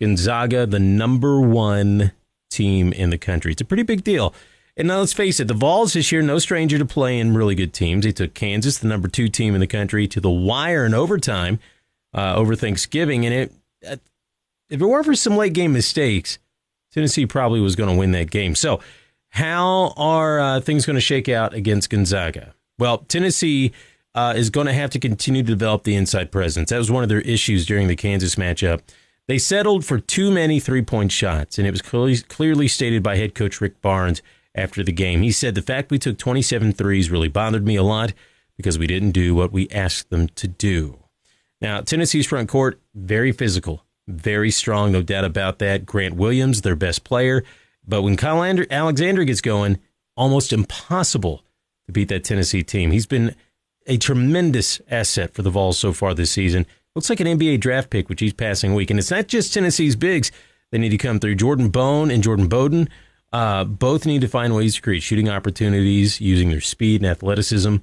Gonzaga, 0.00 0.66
the 0.66 0.78
number 0.78 1.40
one 1.40 2.12
team 2.48 2.92
in 2.92 3.10
the 3.10 3.18
country. 3.18 3.52
It's 3.52 3.62
a 3.62 3.64
pretty 3.64 3.82
big 3.82 4.04
deal. 4.04 4.32
And 4.76 4.88
now 4.88 4.98
let's 4.98 5.14
face 5.14 5.40
it, 5.40 5.48
the 5.48 5.54
Vols 5.54 5.94
this 5.94 6.12
year, 6.12 6.22
no 6.22 6.38
stranger 6.38 6.78
to 6.78 6.84
playing 6.84 7.34
really 7.34 7.54
good 7.54 7.72
teams. 7.72 8.04
They 8.04 8.12
took 8.12 8.34
Kansas, 8.34 8.78
the 8.78 8.86
number 8.86 9.08
two 9.08 9.28
team 9.28 9.54
in 9.54 9.60
the 9.60 9.66
country, 9.66 10.06
to 10.06 10.20
the 10.20 10.30
wire 10.30 10.84
in 10.84 10.94
overtime 10.94 11.58
uh, 12.14 12.34
over 12.36 12.54
Thanksgiving. 12.54 13.24
And 13.24 13.34
it, 13.34 13.52
if 13.82 14.00
it 14.68 14.84
weren't 14.84 15.06
for 15.06 15.14
some 15.14 15.36
late 15.36 15.52
game 15.52 15.72
mistakes, 15.72 16.38
Tennessee 16.92 17.26
probably 17.26 17.60
was 17.60 17.76
going 17.76 17.90
to 17.90 17.96
win 17.96 18.12
that 18.12 18.30
game. 18.30 18.54
So, 18.54 18.80
how 19.30 19.92
are 19.96 20.40
uh, 20.40 20.60
things 20.60 20.86
going 20.86 20.94
to 20.94 21.00
shake 21.00 21.28
out 21.28 21.52
against 21.52 21.90
Gonzaga? 21.90 22.54
Well, 22.78 22.98
Tennessee 22.98 23.72
uh, 24.14 24.32
is 24.36 24.50
going 24.50 24.66
to 24.66 24.72
have 24.72 24.90
to 24.90 24.98
continue 24.98 25.42
to 25.42 25.48
develop 25.48 25.84
the 25.84 25.94
inside 25.94 26.32
presence. 26.32 26.70
That 26.70 26.78
was 26.78 26.90
one 26.90 27.02
of 27.02 27.08
their 27.08 27.20
issues 27.20 27.66
during 27.66 27.88
the 27.88 27.96
Kansas 27.96 28.36
matchup. 28.36 28.80
They 29.28 29.38
settled 29.38 29.84
for 29.84 29.98
too 29.98 30.30
many 30.30 30.60
three 30.60 30.82
point 30.82 31.12
shots, 31.12 31.58
and 31.58 31.66
it 31.66 31.70
was 31.70 31.82
clearly, 31.82 32.16
clearly 32.18 32.68
stated 32.68 33.02
by 33.02 33.16
head 33.16 33.34
coach 33.34 33.60
Rick 33.60 33.82
Barnes 33.82 34.22
after 34.54 34.82
the 34.82 34.92
game. 34.92 35.22
He 35.22 35.32
said, 35.32 35.54
The 35.54 35.62
fact 35.62 35.90
we 35.90 35.98
took 35.98 36.16
27 36.16 36.72
threes 36.72 37.10
really 37.10 37.28
bothered 37.28 37.66
me 37.66 37.76
a 37.76 37.82
lot 37.82 38.14
because 38.56 38.78
we 38.78 38.86
didn't 38.86 39.10
do 39.10 39.34
what 39.34 39.52
we 39.52 39.68
asked 39.68 40.10
them 40.10 40.28
to 40.28 40.48
do. 40.48 40.98
Now, 41.60 41.80
Tennessee's 41.80 42.26
front 42.26 42.48
court, 42.48 42.80
very 42.94 43.32
physical, 43.32 43.84
very 44.06 44.50
strong, 44.50 44.92
no 44.92 45.02
doubt 45.02 45.24
about 45.24 45.58
that. 45.60 45.86
Grant 45.86 46.16
Williams, 46.16 46.62
their 46.62 46.76
best 46.76 47.04
player. 47.04 47.44
But 47.86 48.02
when 48.02 48.16
Kyle 48.16 48.42
Alexander 48.42 49.24
gets 49.24 49.40
going, 49.40 49.78
almost 50.16 50.52
impossible 50.52 51.44
to 51.86 51.92
beat 51.92 52.08
that 52.08 52.24
Tennessee 52.24 52.62
team. 52.62 52.90
He's 52.90 53.06
been 53.06 53.34
a 53.86 53.96
tremendous 53.96 54.80
asset 54.90 55.34
for 55.34 55.42
the 55.42 55.50
Vols 55.50 55.78
so 55.78 55.92
far 55.92 56.14
this 56.14 56.32
season. 56.32 56.66
Looks 56.94 57.10
like 57.10 57.20
an 57.20 57.26
NBA 57.26 57.60
draft 57.60 57.90
pick, 57.90 58.08
which 58.08 58.20
he's 58.20 58.32
passing 58.32 58.74
week. 58.74 58.90
And 58.90 58.98
it's 58.98 59.10
not 59.10 59.28
just 59.28 59.54
Tennessee's 59.54 59.96
bigs 59.96 60.32
They 60.72 60.78
need 60.78 60.88
to 60.90 60.98
come 60.98 61.20
through. 61.20 61.36
Jordan 61.36 61.68
Bone 61.68 62.10
and 62.10 62.22
Jordan 62.22 62.48
Bowden 62.48 62.88
uh, 63.32 63.64
both 63.64 64.06
need 64.06 64.22
to 64.22 64.28
find 64.28 64.54
ways 64.54 64.74
to 64.74 64.82
create 64.82 65.02
shooting 65.02 65.28
opportunities 65.28 66.20
using 66.20 66.50
their 66.50 66.60
speed 66.60 67.02
and 67.02 67.10
athleticism. 67.10 67.76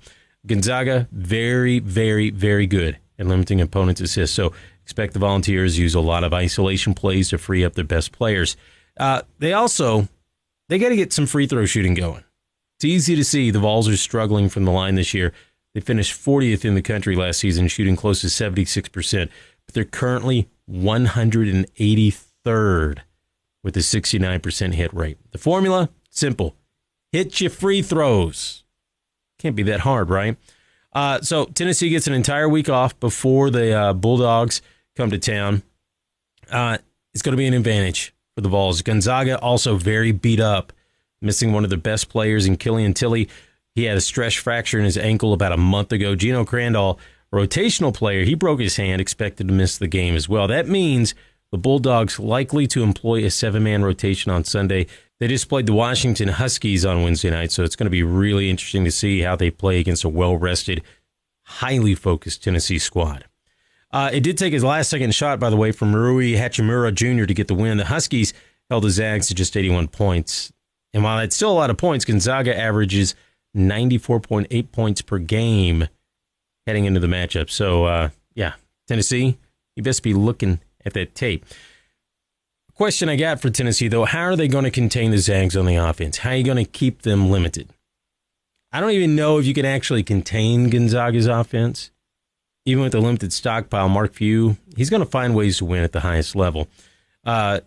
Gonzaga, 0.45 1.07
very, 1.11 1.79
very, 1.79 2.29
very 2.29 2.67
good 2.67 2.97
at 3.19 3.27
limiting 3.27 3.61
opponents' 3.61 4.01
assists. 4.01 4.35
So 4.35 4.53
expect 4.83 5.13
the 5.13 5.19
Volunteers 5.19 5.79
use 5.79 5.95
a 5.95 5.99
lot 5.99 6.23
of 6.23 6.33
isolation 6.33 6.93
plays 6.93 7.29
to 7.29 7.37
free 7.37 7.63
up 7.63 7.73
their 7.73 7.83
best 7.83 8.11
players. 8.11 8.55
Uh, 8.97 9.21
they 9.39 9.53
also 9.53 10.07
they 10.69 10.77
got 10.77 10.89
to 10.89 10.95
get 10.95 11.13
some 11.13 11.25
free 11.25 11.47
throw 11.47 11.65
shooting 11.65 11.93
going. 11.93 12.23
It's 12.77 12.85
easy 12.85 13.15
to 13.15 13.23
see 13.23 13.51
the 13.51 13.59
Vols 13.59 13.87
are 13.87 13.97
struggling 13.97 14.49
from 14.49 14.65
the 14.65 14.71
line 14.71 14.95
this 14.95 15.13
year. 15.13 15.33
They 15.73 15.81
finished 15.81 16.19
40th 16.19 16.65
in 16.65 16.75
the 16.75 16.81
country 16.81 17.15
last 17.15 17.39
season, 17.39 17.67
shooting 17.67 17.95
close 17.95 18.21
to 18.21 18.27
76%, 18.27 19.29
but 19.65 19.73
they're 19.73 19.85
currently 19.85 20.49
183rd 20.69 22.99
with 23.63 23.77
a 23.77 23.79
69% 23.79 24.73
hit 24.73 24.93
rate. 24.93 25.17
The 25.31 25.37
formula, 25.37 25.89
simple. 26.09 26.55
Hit 27.11 27.39
your 27.41 27.49
free 27.49 27.81
throws. 27.81 28.63
Can't 29.39 29.55
be 29.55 29.63
that 29.63 29.79
hard, 29.81 30.09
right? 30.09 30.37
Uh, 30.93 31.21
so 31.21 31.45
Tennessee 31.45 31.89
gets 31.89 32.07
an 32.07 32.13
entire 32.13 32.47
week 32.47 32.69
off 32.69 32.99
before 32.99 33.49
the 33.49 33.73
uh, 33.73 33.93
Bulldogs 33.93 34.61
come 34.95 35.09
to 35.09 35.17
town. 35.17 35.63
Uh, 36.51 36.77
it's 37.13 37.21
going 37.21 37.33
to 37.33 37.37
be 37.37 37.47
an 37.47 37.53
advantage 37.53 38.13
for 38.35 38.41
the 38.41 38.49
Vols. 38.49 38.81
Gonzaga 38.81 39.39
also 39.39 39.75
very 39.75 40.11
beat 40.11 40.39
up, 40.39 40.73
missing 41.21 41.51
one 41.51 41.63
of 41.63 41.69
their 41.69 41.79
best 41.79 42.09
players 42.09 42.45
in 42.45 42.57
Killian 42.57 42.93
Tillie. 42.93 43.29
He 43.75 43.85
had 43.85 43.97
a 43.97 44.01
stress 44.01 44.33
fracture 44.33 44.77
in 44.77 44.85
his 44.85 44.97
ankle 44.97 45.33
about 45.33 45.51
a 45.51 45.57
month 45.57 45.91
ago. 45.91 46.15
Geno 46.15 46.45
Crandall, 46.45 46.99
rotational 47.33 47.93
player, 47.93 48.23
he 48.23 48.35
broke 48.35 48.59
his 48.59 48.75
hand, 48.75 49.01
expected 49.01 49.47
to 49.47 49.53
miss 49.53 49.77
the 49.77 49.87
game 49.87 50.15
as 50.15 50.29
well. 50.29 50.47
That 50.47 50.67
means 50.67 51.15
the 51.51 51.57
Bulldogs 51.57 52.19
likely 52.19 52.67
to 52.67 52.83
employ 52.83 53.23
a 53.25 53.31
seven 53.31 53.63
man 53.63 53.83
rotation 53.83 54.31
on 54.31 54.43
Sunday. 54.43 54.87
They 55.23 55.29
just 55.29 55.47
played 55.47 55.67
the 55.67 55.73
Washington 55.73 56.27
Huskies 56.27 56.83
on 56.83 57.01
Wednesday 57.01 57.29
night, 57.29 57.53
so 57.53 57.63
it's 57.63 57.77
going 57.77 57.85
to 57.85 57.89
be 57.89 58.03
really 58.03 58.49
interesting 58.49 58.83
to 58.83 58.91
see 58.91 59.21
how 59.21 59.37
they 59.37 59.49
play 59.49 59.79
against 59.79 60.03
a 60.03 60.09
well 60.09 60.35
rested, 60.35 60.83
highly 61.43 61.95
focused 61.95 62.43
Tennessee 62.43 62.77
squad. 62.77 63.23
Uh, 63.89 64.09
it 64.11 64.19
did 64.19 64.37
take 64.37 64.51
his 64.51 64.65
last 64.65 64.89
second 64.89 65.15
shot, 65.15 65.39
by 65.39 65.49
the 65.49 65.55
way, 65.55 65.71
from 65.71 65.95
Rui 65.95 66.33
Hachimura 66.33 66.93
Jr. 66.93 67.23
to 67.23 67.33
get 67.33 67.47
the 67.47 67.55
win. 67.55 67.77
The 67.77 67.85
Huskies 67.85 68.33
held 68.69 68.83
the 68.83 68.89
Zags 68.89 69.27
to 69.27 69.33
just 69.33 69.55
81 69.55 69.87
points. 69.87 70.51
And 70.93 71.05
while 71.05 71.17
that's 71.17 71.37
still 71.37 71.51
a 71.51 71.53
lot 71.53 71.69
of 71.69 71.77
points, 71.77 72.03
Gonzaga 72.03 72.59
averages 72.59 73.15
94.8 73.55 74.71
points 74.73 75.01
per 75.01 75.19
game 75.19 75.87
heading 76.67 76.83
into 76.83 76.99
the 76.99 77.07
matchup. 77.07 77.49
So, 77.49 77.85
uh, 77.85 78.09
yeah, 78.35 78.55
Tennessee, 78.89 79.37
you 79.77 79.83
best 79.83 80.03
be 80.03 80.13
looking 80.13 80.59
at 80.83 80.91
that 80.95 81.15
tape. 81.15 81.45
Question 82.83 83.07
I 83.07 83.15
got 83.15 83.41
for 83.41 83.49
Tennessee, 83.49 83.87
though 83.87 84.03
how 84.03 84.23
are 84.23 84.35
they 84.35 84.49
going 84.49 84.65
to 84.65 84.69
contain 84.69 85.11
the 85.11 85.17
Zags 85.17 85.55
on 85.55 85.65
the 85.65 85.77
offense? 85.77 86.17
How 86.17 86.31
are 86.31 86.35
you 86.35 86.43
going 86.43 86.57
to 86.57 86.69
keep 86.69 87.03
them 87.03 87.29
limited? 87.29 87.69
I 88.73 88.81
don't 88.81 88.91
even 88.91 89.15
know 89.15 89.37
if 89.37 89.45
you 89.45 89.53
can 89.53 89.65
actually 89.65 90.03
contain 90.03 90.69
Gonzaga's 90.69 91.25
offense. 91.25 91.91
Even 92.65 92.83
with 92.83 92.91
the 92.91 92.99
limited 92.99 93.31
stockpile, 93.31 93.87
Mark 93.87 94.13
Few, 94.13 94.57
he's 94.75 94.89
going 94.89 94.99
to 94.99 95.09
find 95.09 95.33
ways 95.33 95.59
to 95.59 95.65
win 95.65 95.81
at 95.81 95.93
the 95.93 96.01
highest 96.01 96.35
level. 96.35 96.67
Uh, 97.23 97.61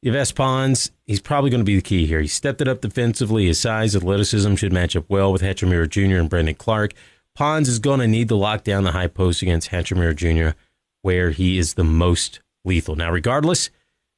Yves 0.00 0.30
Pons, 0.30 0.92
he's 1.06 1.20
probably 1.20 1.50
going 1.50 1.62
to 1.62 1.64
be 1.64 1.74
the 1.74 1.82
key 1.82 2.06
here. 2.06 2.20
He 2.20 2.28
stepped 2.28 2.60
it 2.60 2.68
up 2.68 2.82
defensively. 2.82 3.46
His 3.46 3.58
size, 3.58 3.96
athleticism 3.96 4.54
should 4.54 4.72
match 4.72 4.94
up 4.94 5.06
well 5.08 5.32
with 5.32 5.42
Hachimura 5.42 5.88
Jr. 5.88 6.18
and 6.18 6.30
Brandon 6.30 6.54
Clarke. 6.54 6.94
Pons 7.34 7.68
is 7.68 7.80
going 7.80 7.98
to 7.98 8.06
need 8.06 8.28
to 8.28 8.36
lock 8.36 8.62
down 8.62 8.84
the 8.84 8.92
high 8.92 9.08
post 9.08 9.42
against 9.42 9.70
Hachimura 9.70 10.14
Jr., 10.14 10.56
where 11.00 11.32
he 11.32 11.58
is 11.58 11.74
the 11.74 11.82
most 11.82 12.38
lethal. 12.64 12.94
Now, 12.94 13.10
regardless, 13.10 13.68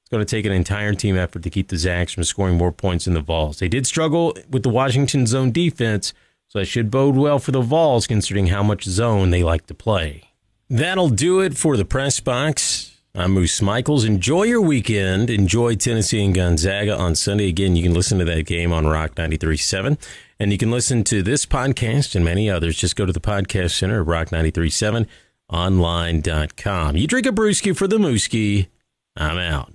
it's 0.05 0.11
going 0.11 0.21
to 0.21 0.31
take 0.31 0.45
an 0.45 0.53
entire 0.53 0.93
team 0.93 1.17
effort 1.17 1.43
to 1.45 1.49
keep 1.49 1.69
the 1.69 1.79
Zags 1.79 2.13
from 2.13 2.25
scoring 2.25 2.59
more 2.59 2.71
points 2.71 3.07
in 3.07 3.15
the 3.15 3.23
Vols. 3.23 3.59
They 3.59 3.69
did 3.69 3.87
struggle 3.87 4.37
with 4.51 4.63
the 4.63 4.69
Washington 4.69 5.27
zone 5.27 5.51
defense, 5.51 6.13
so 6.47 6.59
that 6.59 6.67
should 6.67 6.91
bode 6.91 7.17
well 7.17 7.39
for 7.39 7.53
the 7.53 7.63
Vols 7.63 8.07
considering 8.07 8.49
how 8.49 8.63
much 8.63 8.85
zone 8.85 9.31
they 9.31 9.43
like 9.43 9.67
to 9.69 9.75
play. 9.75 10.25
That'll 10.69 11.09
do 11.09 11.41
it 11.41 11.57
for 11.57 11.79
the 11.79 11.87
press 11.87 12.21
box. 12.21 13.01
I'm 13.15 13.31
Moose 13.31 13.63
Michaels. 13.63 14.05
Enjoy 14.05 14.43
your 14.43 14.61
weekend. 14.61 15.31
Enjoy 15.31 15.75
Tennessee 15.75 16.23
and 16.23 16.35
Gonzaga 16.35 16.99
on 16.99 17.15
Sunday. 17.15 17.49
Again, 17.49 17.75
you 17.75 17.83
can 17.83 17.95
listen 17.95 18.19
to 18.19 18.27
that 18.27 18.45
game 18.45 18.75
on 18.75 18.87
Rock 18.87 19.15
93.7. 19.15 19.97
And 20.39 20.53
you 20.53 20.59
can 20.59 20.71
listen 20.71 21.03
to 21.05 21.23
this 21.23 21.47
podcast 21.47 22.15
and 22.15 22.27
many 22.27 22.51
others. 22.51 22.77
Just 22.77 22.97
go 22.97 23.07
to 23.07 23.13
the 23.13 23.21
podcast 23.21 23.71
center 23.71 24.03
at 24.03 24.07
Rock 24.07 24.29
93.7 24.29 25.07
online.com. 25.49 26.97
You 26.97 27.07
drink 27.07 27.27
a 27.27 27.31
brewski 27.31 27.75
for 27.75 27.87
the 27.87 27.97
mooski. 27.97 28.67
I'm 29.17 29.39
out. 29.39 29.73